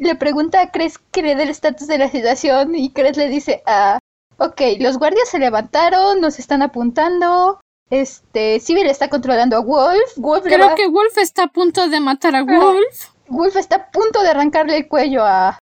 [0.00, 3.28] le pregunta a Cres que le dé el estatus de la situación y Cres le
[3.28, 3.98] dice, ah,
[4.38, 10.44] ok, los guardias se levantaron, nos están apuntando, este, Civil está controlando a Wolf, Wolf
[10.44, 13.10] Creo que Wolf está a punto de matar a Wolf.
[13.28, 15.58] Wolf está a punto de arrancarle el cuello a,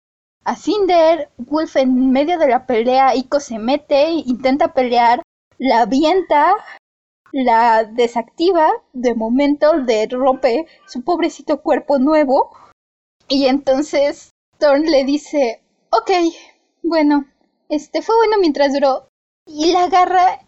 [0.45, 5.23] a Cinder, Wolf en medio de la pelea, Ico se mete, intenta pelear,
[5.57, 6.53] la avienta,
[7.31, 12.51] la desactiva, de momento le rompe su pobrecito cuerpo nuevo.
[13.29, 16.11] Y entonces Thorn le dice, ok,
[16.83, 17.25] bueno,
[17.69, 19.09] este fue bueno mientras duró.
[19.45, 20.39] Y la agarra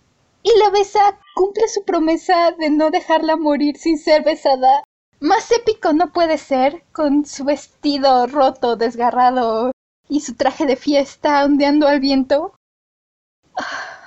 [0.42, 4.84] y la besa, cumple su promesa de no dejarla morir sin ser besada.
[5.20, 9.72] Más épico no puede ser, con su vestido roto, desgarrado
[10.08, 12.56] y su traje de fiesta ondeando al viento.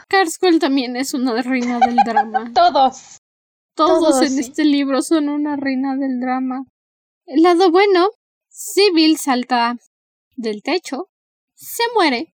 [0.09, 2.51] Carswell también es una reina del drama.
[2.55, 3.19] Todos.
[3.75, 6.65] Todos, en este libro son una reina del drama.
[7.27, 8.09] El lado bueno,
[8.55, 9.79] Sybil salta
[10.37, 11.09] del techo,
[11.55, 12.35] se muere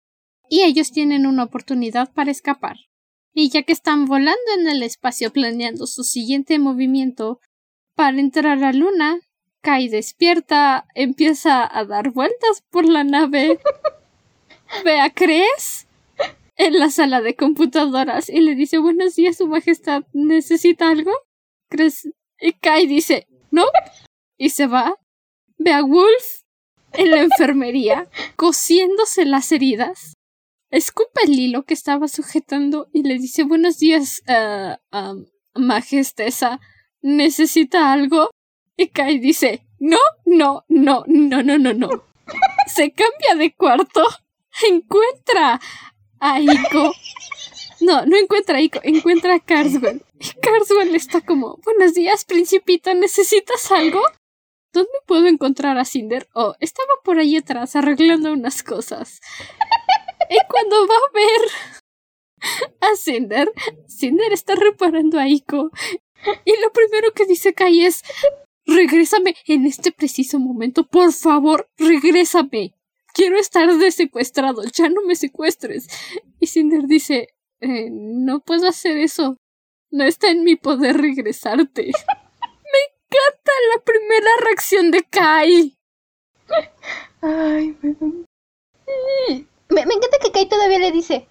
[0.48, 2.76] y ellos tienen una oportunidad para escapar.
[3.34, 7.38] Y ya que están volando en el espacio planeando su siguiente movimiento
[7.94, 9.20] para entrar a Luna,
[9.60, 13.60] Kai despierta, empieza a dar vueltas por la nave.
[14.84, 15.86] Vea, ¿crees?
[16.56, 21.12] en la sala de computadoras y le dice buenos días, su majestad, ¿necesita algo?
[21.68, 22.08] ¿Crees?
[22.40, 23.66] Y Kai dice, no,
[24.38, 24.96] y se va.
[25.72, 26.42] A Wolf
[26.92, 30.14] en la enfermería, cosiéndose las heridas.
[30.70, 36.60] Escupa el hilo que estaba sujetando y le dice buenos días, uh, majestesa,
[37.02, 38.30] ¿necesita algo?
[38.76, 41.88] Y Kai dice, no, no, no, no, no, no, no.
[42.66, 44.02] Se cambia de cuarto,
[44.68, 45.60] encuentra
[46.18, 46.92] a Iko.
[47.80, 50.02] No, no encuentra a Iko, encuentra a Carswell.
[50.18, 54.02] Y Carswell está como, buenos días, principita, ¿necesitas algo?
[54.76, 56.28] ¿Dónde puedo encontrar a Cinder?
[56.34, 59.20] Oh, estaba por ahí atrás arreglando unas cosas.
[60.28, 63.52] Y cuando va a ver a Cinder,
[63.86, 65.70] Cinder está reparando a Iko.
[66.44, 68.02] Y lo primero que dice Kai es,
[68.66, 72.74] regrésame en este preciso momento, por favor, regrésame
[73.14, 75.88] quiero estar de secuestrado, ya no me secuestres.
[76.38, 77.28] Y Cinder dice,
[77.60, 79.38] eh, no puedo hacer eso,
[79.90, 81.92] no está en mi poder regresarte.
[83.16, 85.76] me encanta la primera reacción de Kai.
[87.22, 87.96] Ay, me...
[89.70, 91.28] me, encanta que Kai todavía le dice,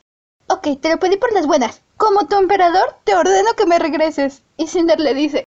[0.47, 1.81] ok, te lo pedí por las buenas.
[1.97, 4.43] Como tu emperador, te ordeno que me regreses.
[4.57, 5.45] Y Cinder le dice,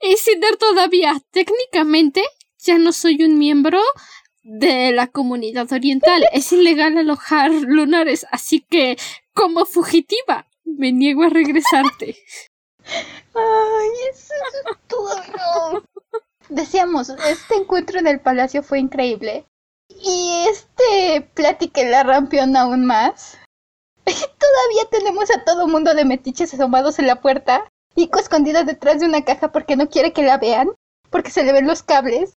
[0.00, 2.22] y Cinder todavía, técnicamente,
[2.58, 3.80] ya no soy un miembro
[4.42, 6.24] de la comunidad oriental.
[6.32, 8.96] Es ilegal alojar lunares, así que,
[9.32, 12.16] como fugitiva, me niego a regresarte.
[13.34, 15.82] Ay, eso es todo.
[16.48, 19.46] Decíamos, este encuentro en el palacio fue increíble.
[19.88, 23.38] Y este plática la rampión aún más.
[24.04, 27.66] Todavía tenemos a todo mundo de metiches asomados en la puerta.
[27.96, 30.70] Ico escondida detrás de una caja porque no quiere que la vean,
[31.10, 32.34] porque se le ven los cables.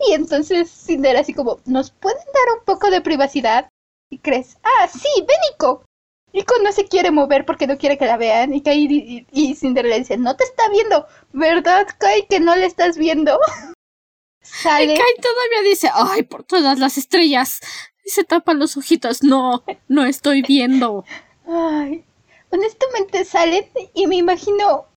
[0.00, 3.70] Y entonces Cinder así como, ¿nos pueden dar un poco de privacidad?
[4.10, 5.84] Y crees, ah, sí, ven Ico.
[6.32, 8.52] Ico no se quiere mover porque no quiere que la vean.
[8.54, 12.56] Y Kai y, y Cinder le dice, no te está viendo, ¿verdad, Kai, que no
[12.56, 13.38] le estás viendo?
[14.42, 14.94] Sale.
[14.94, 17.60] Y Kai todavía dice, ay, por todas las estrellas.
[18.04, 21.04] Y se tapa los ojitos, no, no estoy viendo.
[21.48, 22.04] Ay,
[22.50, 24.88] honestamente sale y me imagino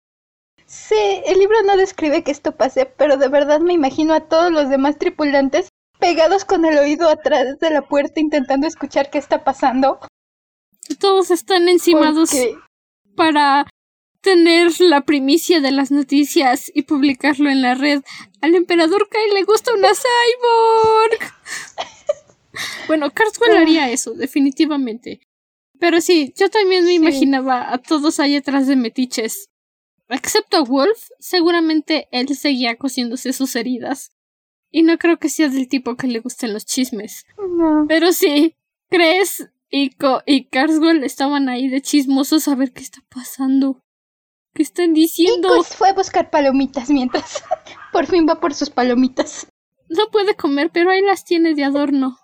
[0.68, 4.52] Sí, el libro no describe que esto pase, pero de verdad me imagino a todos
[4.52, 9.44] los demás tripulantes pegados con el oído atrás de la puerta intentando escuchar qué está
[9.44, 9.98] pasando.
[10.96, 12.30] Todos están encimados
[13.16, 13.66] para
[14.20, 18.02] tener la primicia de las noticias y publicarlo en la red.
[18.40, 21.32] Al emperador Kai le gusta una cyborg.
[22.88, 25.20] bueno, Carswell haría eso, definitivamente.
[25.78, 29.48] Pero sí, yo también me imaginaba a todos ahí atrás de metiches
[30.08, 34.12] excepto a Wolf, seguramente él seguía cosiéndose sus heridas.
[34.70, 37.24] Y no creo que sea del tipo que le gusten los chismes.
[37.38, 37.86] No.
[37.88, 38.54] Pero sí,
[38.90, 43.80] Cres y, Co y Carswell estaban ahí de chismosos a ver qué está pasando.
[44.54, 45.48] ¿Qué están diciendo?
[45.48, 47.44] Pues fue a buscar palomitas mientras.
[47.92, 49.46] por fin va por sus palomitas.
[49.88, 52.18] No puede comer, pero ahí las tiene de adorno.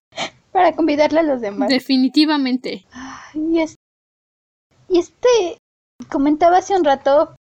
[0.52, 1.68] Para convidarle a los demás.
[1.68, 2.86] Definitivamente.
[3.34, 3.76] Y, es...
[4.88, 5.58] y este
[6.10, 7.34] comentaba hace un rato,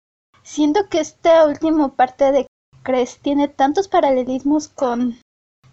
[0.43, 2.47] siento que esta última parte de
[2.83, 5.19] Cres tiene tantos paralelismos con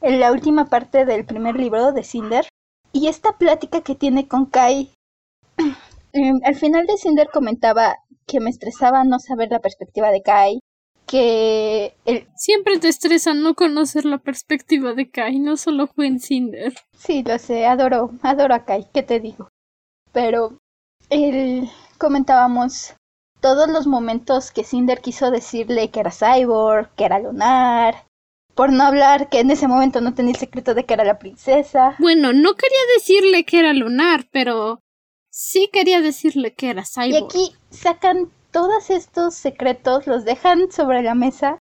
[0.00, 2.46] la última parte del primer libro de Cinder.
[2.92, 4.90] Y esta plática que tiene con Kai.
[6.12, 10.60] em, al final de Cinder comentaba que me estresaba no saber la perspectiva de Kai.
[11.06, 12.28] Que el...
[12.36, 16.72] Siempre te estresa no conocer la perspectiva de Kai, no solo fue en Cinder.
[16.96, 19.48] Sí, lo sé, adoro, adoro a Kai, ¿qué te digo?
[20.12, 20.58] Pero
[21.08, 21.68] el
[21.98, 22.94] comentábamos
[23.40, 28.04] todos los momentos que Cinder quiso decirle que era cyborg, que era lunar,
[28.60, 31.18] por no hablar que en ese momento no tenía el secreto de que era la
[31.18, 31.96] princesa.
[31.98, 34.82] Bueno, no quería decirle que era lunar, pero
[35.30, 37.24] sí quería decirle que era Y cyborg.
[37.24, 41.56] aquí sacan todos estos secretos, los dejan sobre la mesa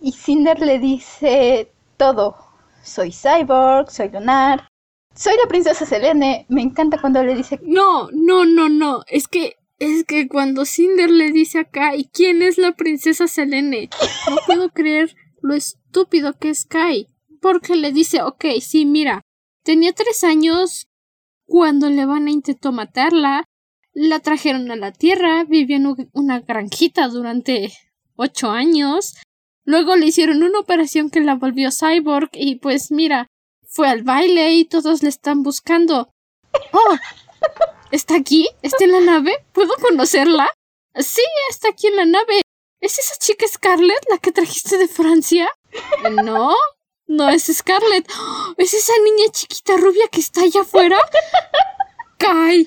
[0.00, 2.36] y Cinder le dice todo.
[2.80, 4.68] Soy cyborg, soy lunar,
[5.16, 6.46] soy la princesa Selene.
[6.48, 9.02] Me encanta cuando le dice No, no, no, no.
[9.08, 13.90] Es que es que cuando Cinder le dice a Kai quién es la princesa Selene,
[14.30, 15.16] no puedo creer
[15.46, 17.08] lo estúpido que es Kai.
[17.40, 19.22] Porque le dice, ok, sí, mira,
[19.62, 20.88] tenía tres años
[21.46, 23.44] cuando le van a intentó matarla,
[23.92, 27.72] la trajeron a la Tierra, vivió en una granjita durante
[28.16, 29.14] ocho años,
[29.64, 33.28] luego le hicieron una operación que la volvió cyborg y pues mira,
[33.66, 36.10] fue al baile y todos le están buscando.
[36.72, 36.96] Oh,
[37.90, 38.48] ¿está aquí?
[38.62, 39.44] ¿Está en la nave?
[39.52, 40.50] ¿Puedo conocerla?
[40.94, 42.40] Sí, está aquí en la nave.
[42.80, 45.48] ¿Es esa chica Scarlett la que trajiste de Francia?
[46.10, 46.54] No,
[47.06, 48.08] no es Scarlett.
[48.56, 50.98] ¿Es esa niña chiquita rubia que está allá afuera?
[52.18, 52.66] Kai,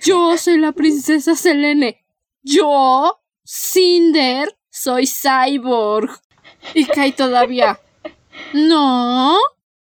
[0.00, 2.04] yo soy la princesa Selene.
[2.42, 6.10] Yo, Cinder, soy cyborg.
[6.74, 7.80] Y Kai todavía.
[8.52, 9.38] No.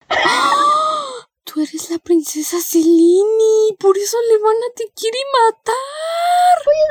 [1.44, 3.76] Tú eres la princesa Selene.
[3.78, 5.74] Por eso le van a te quiere matar.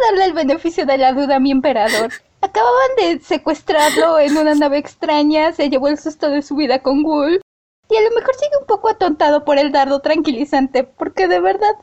[0.03, 2.11] darle el beneficio de la duda a mi emperador.
[2.41, 7.03] Acababan de secuestrarlo en una nave extraña, se llevó el susto de su vida con
[7.03, 7.41] Wolf.
[7.89, 11.73] Y a lo mejor sigue un poco atontado por el dardo tranquilizante, porque de verdad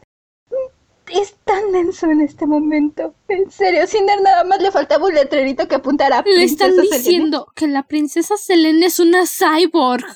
[0.50, 3.14] mm, es tan denso en este momento.
[3.28, 6.96] En serio, Cinder nada más le faltaba un letrerito que apuntara a Le están Selene.
[6.96, 10.06] diciendo que la princesa Selene es una cyborg.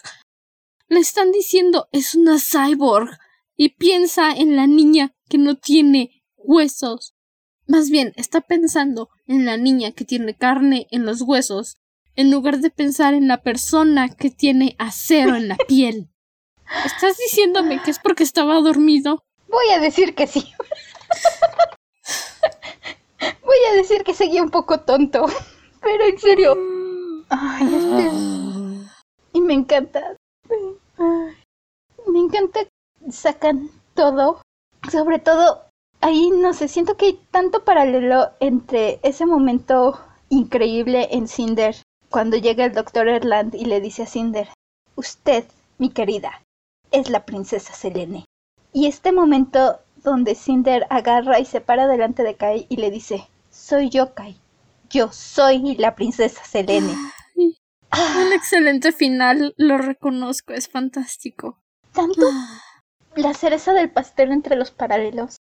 [0.89, 3.11] Le están diciendo es una cyborg.
[3.55, 7.12] Y piensa en la niña que no tiene huesos.
[7.73, 11.79] Más bien, está pensando en la niña que tiene carne en los huesos,
[12.17, 16.11] en lugar de pensar en la persona que tiene acero en la piel.
[16.85, 19.25] ¿Estás diciéndome que es porque estaba dormido?
[19.49, 20.53] Voy a decir que sí.
[23.43, 25.25] Voy a decir que seguía un poco tonto.
[25.81, 26.55] Pero en serio.
[27.31, 28.93] Ay, este es-
[29.33, 30.15] Y me encanta.
[30.99, 31.37] Ay,
[32.07, 32.61] Me encanta.
[33.11, 34.43] Sacan todo.
[34.91, 35.71] Sobre todo,
[36.03, 39.99] ahí no sé, siento que hay tanto paralelo entre ese momento
[40.29, 41.75] increíble en Cinder,
[42.11, 44.49] cuando llega el doctor Erland y le dice a Cinder,
[44.97, 45.45] usted,
[45.79, 46.43] mi querida,
[46.91, 48.27] es la princesa Selene.
[48.73, 53.29] Y este momento donde Cinder agarra y se para delante de Kai y le dice,
[53.51, 54.37] soy yo, Kai.
[54.91, 56.93] Yo soy la princesa Selene.
[57.37, 57.57] Ay,
[57.95, 61.59] Ah, Un excelente final, lo reconozco, es fantástico.
[61.93, 62.27] tanto
[63.17, 65.37] la cereza del pastel entre los paralelos.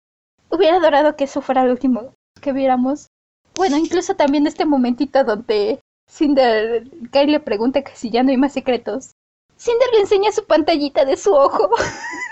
[0.51, 3.09] Hubiera adorado que eso fuera lo último que viéramos.
[3.55, 8.36] Bueno, incluso también este momentito donde Cinder, Kai le pregunta que si ya no hay
[8.36, 9.12] más secretos.
[9.57, 11.70] Cinder le enseña su pantallita de su ojo.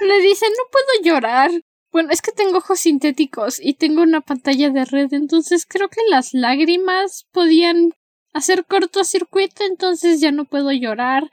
[0.01, 1.51] Le dice, no puedo llorar.
[1.93, 6.01] Bueno, es que tengo ojos sintéticos y tengo una pantalla de red, entonces creo que
[6.11, 7.93] las lágrimas podían
[8.35, 11.31] hacer cortocircuito, entonces ya no puedo llorar.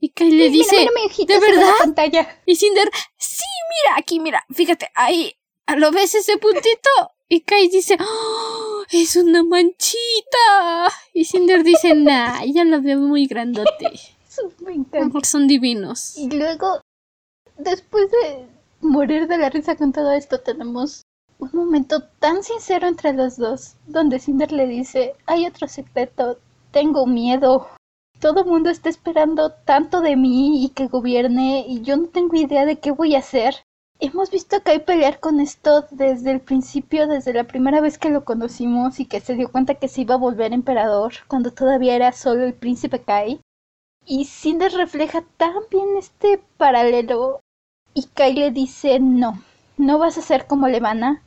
[0.00, 1.78] Y Kai le dice, mira, mi ojito ¿de se ve en la verdad?
[1.78, 2.42] pantalla.
[2.44, 3.44] y Cinder, sí,
[3.84, 5.32] mira, aquí, mira, fíjate, ahí,
[5.76, 6.90] ¿lo ves ese puntito?
[7.28, 10.90] Y Kai dice, ¡Oh, es una manchita.
[11.12, 13.90] Y Cinder dice, nah, ya lo veo muy grandote.
[14.60, 15.20] Me encanta.
[15.22, 16.16] son divinos.
[16.16, 16.80] Y luego,
[17.58, 18.46] después de
[18.80, 21.02] morir de la risa con todo esto, tenemos
[21.38, 26.38] un momento tan sincero entre los dos, donde Cinder le dice, hay otro secreto,
[26.70, 27.68] tengo miedo.
[28.18, 32.36] Todo el mundo está esperando tanto de mí y que gobierne y yo no tengo
[32.36, 33.54] idea de qué voy a hacer.
[34.00, 38.10] Hemos visto a Kai pelear con esto desde el principio, desde la primera vez que
[38.10, 41.94] lo conocimos y que se dio cuenta que se iba a volver emperador cuando todavía
[41.94, 43.40] era solo el príncipe Kai.
[44.06, 47.40] Y Cinder refleja tan bien este paralelo
[47.94, 49.42] y Kai le dice no,
[49.76, 51.22] no vas a ser como Levana,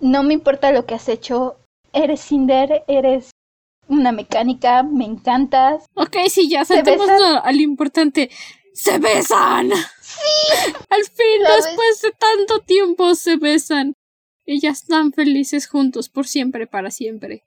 [0.00, 1.56] no me importa lo que has hecho,
[1.92, 3.30] eres Cinder, eres
[3.88, 5.84] una mecánica, me encantas.
[5.94, 7.08] Ok, sí, ya saltemos
[7.42, 8.30] al importante.
[8.72, 9.70] ¡Se besan!
[10.14, 10.72] ¡Sí!
[10.88, 13.94] Al fin, después de tanto tiempo, se besan.
[14.46, 17.44] Y ya están felices juntos por siempre, para siempre.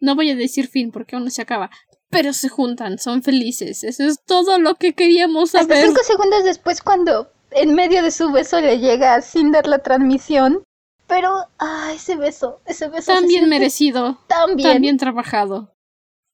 [0.00, 1.70] No voy a decir fin porque aún no se acaba.
[2.08, 3.84] Pero se juntan, son felices.
[3.84, 5.78] Eso es todo lo que queríamos saber.
[5.78, 9.78] Hasta cinco segundos después, cuando en medio de su beso le llega a Cinder la
[9.78, 10.64] transmisión.
[11.06, 13.12] Pero, ah, ese beso, ese beso.
[13.12, 14.18] Tan bien merecido.
[14.28, 14.70] Tan bien.
[14.70, 15.72] Tan bien trabajado.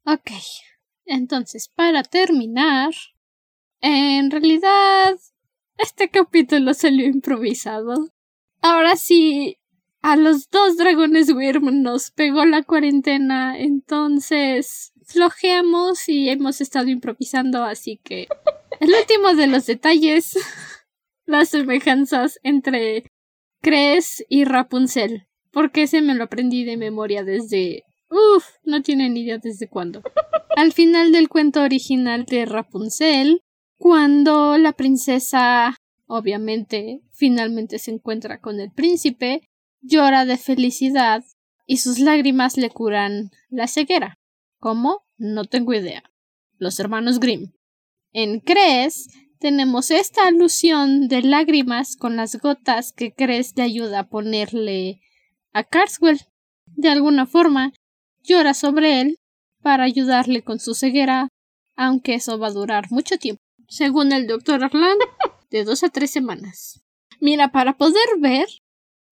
[0.07, 0.31] Ok.
[1.05, 2.93] Entonces, para terminar,
[3.81, 5.15] en realidad,
[5.79, 8.11] este capítulo salió improvisado.
[8.63, 9.59] Ahora sí,
[10.03, 17.65] a los dos dragones Wyrm nos pegó la cuarentena, entonces flojeamos y hemos estado improvisando,
[17.65, 18.29] así que
[18.81, 20.37] el último de los detalles,
[21.27, 23.05] las semejanzas entre
[23.63, 27.85] Cres y Rapunzel, porque ese me lo aprendí de memoria desde...
[28.09, 30.03] Uf, no tienen idea desde cuándo.
[30.57, 33.43] Al final del cuento original de Rapunzel,
[33.79, 39.49] cuando la princesa, obviamente, finalmente se encuentra con el príncipe,
[39.83, 41.25] llora de felicidad
[41.67, 44.19] y sus lágrimas le curan la ceguera.
[44.61, 45.05] ¿Cómo?
[45.19, 46.03] No tengo idea.
[46.59, 47.53] Los hermanos Grimm.
[48.13, 49.09] En Cres
[49.39, 55.01] tenemos esta alusión de lágrimas con las gotas que Cres le ayuda a ponerle
[55.53, 56.21] a Carswell.
[56.77, 57.73] De alguna forma,
[58.23, 59.19] llora sobre él
[59.63, 61.29] para ayudarle con su ceguera,
[61.77, 65.01] aunque eso va a durar mucho tiempo según el doctor Arland,
[65.51, 66.83] de dos a tres semanas.
[67.21, 68.47] Mira, para poder ver,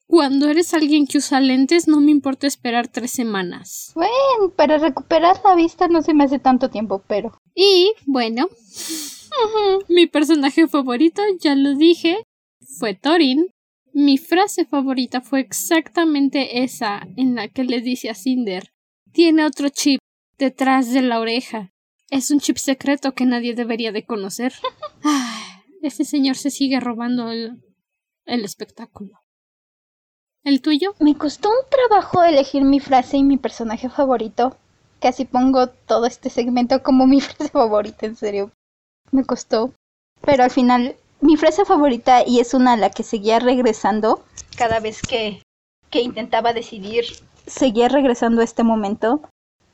[0.07, 3.93] cuando eres alguien que usa lentes, no me importa esperar tres semanas.
[3.95, 7.39] Bueno, para recuperar la vista no se me hace tanto tiempo, pero.
[7.55, 8.49] Y, bueno,
[9.89, 12.23] mi personaje favorito, ya lo dije,
[12.79, 13.49] fue Thorin.
[13.93, 18.73] Mi frase favorita fue exactamente esa en la que le dice a Cinder:
[19.13, 20.01] Tiene otro chip
[20.37, 21.71] detrás de la oreja.
[22.15, 24.53] Es un chip secreto que nadie debería de conocer.
[25.83, 27.61] este señor se sigue robando el,
[28.25, 29.19] el espectáculo.
[30.45, 30.95] ¿El tuyo?
[31.01, 34.57] Me costó un trabajo elegir mi frase y mi personaje favorito.
[35.01, 38.53] Casi pongo todo este segmento como mi frase favorita, en serio.
[39.11, 39.73] Me costó.
[40.21, 44.25] Pero al final, mi frase favorita, y es una a la que seguía regresando
[44.57, 45.43] cada vez que,
[45.91, 47.07] que intentaba decidir,
[47.49, 49.21] seguía regresando a este momento,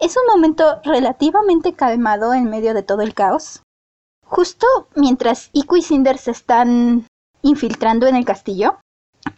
[0.00, 3.62] es un momento relativamente calmado en medio de todo el caos.
[4.26, 7.06] Justo mientras Iku y Cinder se están
[7.42, 8.78] infiltrando en el castillo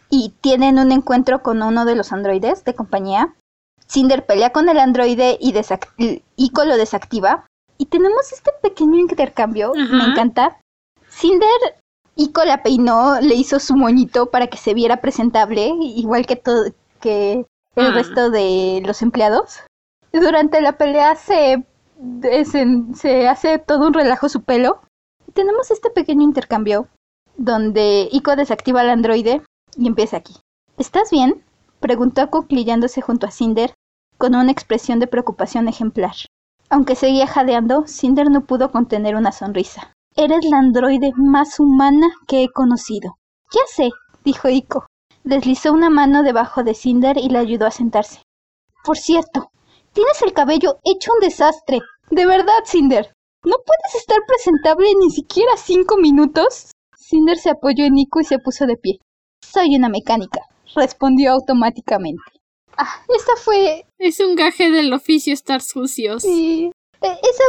[0.09, 3.35] y tienen un encuentro con uno de los androides de compañía,
[3.87, 5.53] Cinder pelea con el androide y
[6.37, 7.45] Ico lo desactiva.
[7.77, 10.57] Y tenemos este pequeño intercambio, me encanta.
[11.09, 11.47] Cinder,
[12.15, 16.65] Ico la peinó, le hizo su moñito para que se viera presentable, igual que, todo,
[17.01, 17.45] que
[17.75, 17.91] el ah.
[17.91, 19.59] resto de los empleados
[20.19, 21.65] durante la pelea se,
[22.95, 24.81] se hace todo un relajo su pelo.
[25.27, 26.87] Y tenemos este pequeño intercambio
[27.35, 29.41] donde Ico desactiva al androide
[29.75, 30.35] y empieza aquí.
[30.77, 31.43] ¿Estás bien?
[31.79, 33.73] preguntó acuclillándose junto a Cinder
[34.17, 36.13] con una expresión de preocupación ejemplar.
[36.69, 39.93] Aunque seguía jadeando, Cinder no pudo contener una sonrisa.
[40.15, 43.17] Eres la androide más humana que he conocido.
[43.51, 43.89] Ya sé,
[44.23, 44.85] dijo Ico.
[45.23, 48.21] Deslizó una mano debajo de Cinder y le ayudó a sentarse.
[48.83, 49.51] Por cierto,
[49.93, 51.79] Tienes el cabello hecho un desastre.
[52.09, 53.13] De verdad, Cinder.
[53.45, 56.71] ¿No puedes estar presentable ni siquiera cinco minutos?
[56.97, 58.99] Cinder se apoyó en Nico y se puso de pie.
[59.43, 60.41] Soy una mecánica,
[60.75, 62.23] respondió automáticamente.
[62.77, 63.85] Ah, esta fue...
[63.99, 66.23] Es un gaje del oficio estar sucios.
[66.23, 66.71] Sí.
[67.01, 67.43] E, esa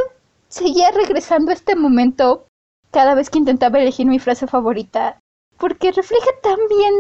[0.49, 2.47] seguía regresando a este momento
[2.91, 5.19] cada vez que intentaba elegir mi frase favorita,
[5.59, 6.95] porque refleja tan bien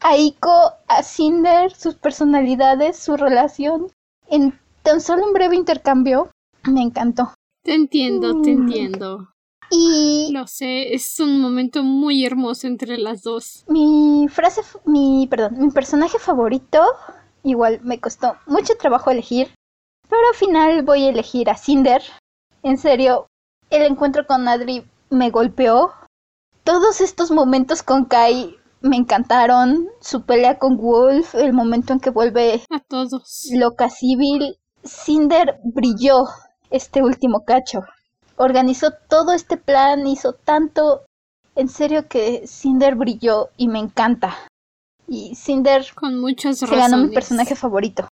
[0.00, 3.92] a Ico, a Cinder, sus personalidades, su relación
[4.28, 6.30] en tan solo un breve intercambio
[6.64, 7.34] me encantó.
[7.62, 8.60] Te entiendo, te mm.
[8.60, 9.28] entiendo.
[9.70, 10.30] Y...
[10.32, 13.64] No sé, es un momento muy hermoso entre las dos.
[13.68, 16.82] Mi frase, mi, perdón, mi personaje favorito,
[17.42, 19.48] igual me costó mucho trabajo elegir,
[20.08, 22.02] pero al final voy a elegir a Cinder.
[22.62, 23.28] En serio,
[23.70, 25.92] el encuentro con Adri me golpeó.
[26.64, 29.88] Todos estos momentos con Kai me encantaron.
[30.00, 33.48] Su pelea con Wolf, el momento en que vuelve a todos.
[33.52, 36.24] Loca Civil, Cinder brilló
[36.70, 37.80] este último cacho.
[38.36, 41.02] Organizó todo este plan, hizo tanto
[41.56, 44.36] en serio que Cinder brilló y me encanta.
[45.06, 46.90] Y Cinder con muchas se razones.
[46.90, 48.08] ganó mi personaje favorito.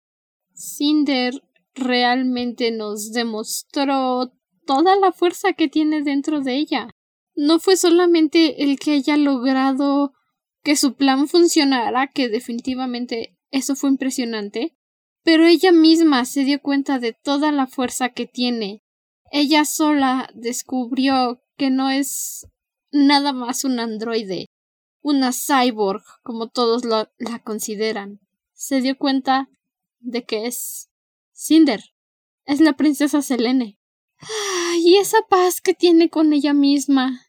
[0.54, 1.34] Cinder
[1.74, 4.32] realmente nos demostró
[4.66, 6.88] toda la fuerza que tiene dentro de ella.
[7.34, 10.14] No fue solamente el que haya logrado
[10.64, 14.74] que su plan funcionara, que definitivamente eso fue impresionante,
[15.26, 18.84] pero ella misma se dio cuenta de toda la fuerza que tiene.
[19.32, 22.46] Ella sola descubrió que no es
[22.92, 24.46] nada más un androide,
[25.02, 28.20] una cyborg, como todos la consideran.
[28.54, 29.48] Se dio cuenta
[29.98, 30.90] de que es
[31.32, 31.80] Cinder.
[32.44, 33.80] Es la princesa Selene.
[34.78, 37.26] Y esa paz que tiene con ella misma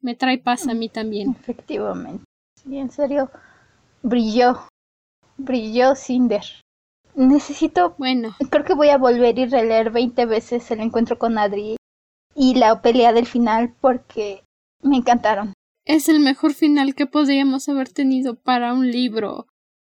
[0.00, 1.30] me trae paz a mí también.
[1.40, 2.22] Efectivamente.
[2.56, 3.30] Sí, en serio,
[4.02, 4.60] brilló.
[5.38, 6.44] Brilló Cinder.
[7.14, 7.94] Necesito.
[7.98, 8.36] Bueno.
[8.50, 11.76] Creo que voy a volver y releer 20 veces el encuentro con Adri
[12.34, 14.44] y la pelea del final porque
[14.82, 15.52] me encantaron.
[15.84, 19.46] Es el mejor final que podríamos haber tenido para un libro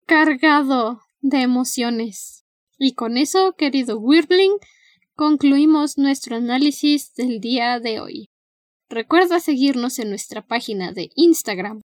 [0.05, 2.45] cargado de emociones.
[2.77, 4.53] Y con eso, querido Wirbling,
[5.15, 8.29] concluimos nuestro análisis del día de hoy.
[8.89, 11.81] Recuerda seguirnos en nuestra página de Instagram.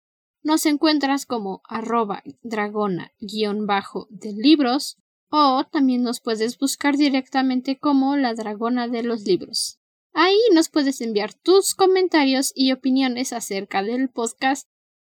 [0.42, 4.96] Nos encuentras como arroba dragona-de libros
[5.30, 9.78] o también nos puedes buscar directamente como la dragona de los libros.
[10.12, 14.68] Ahí nos puedes enviar tus comentarios y opiniones acerca del podcast,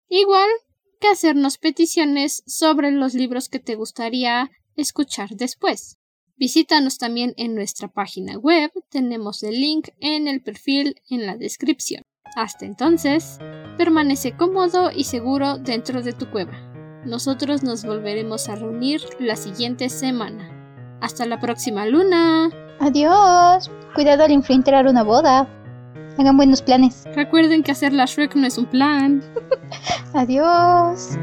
[0.10, 0.50] igual
[1.00, 5.98] que hacernos peticiones sobre los libros que te gustaría escuchar después.
[6.36, 12.04] Visítanos también en nuestra página web, tenemos el link en el perfil en la descripción.
[12.36, 13.40] Hasta entonces,
[13.78, 16.67] permanece cómodo y seguro dentro de tu cueva.
[17.08, 20.50] Nosotros nos volveremos a reunir la siguiente semana.
[21.00, 22.50] Hasta la próxima luna.
[22.82, 23.72] Adiós.
[23.96, 25.48] Cuidado al infiltrar una boda.
[26.18, 27.06] Hagan buenos planes.
[27.16, 29.24] Recuerden que hacer la Shrek no es un plan.
[30.14, 31.18] Adiós.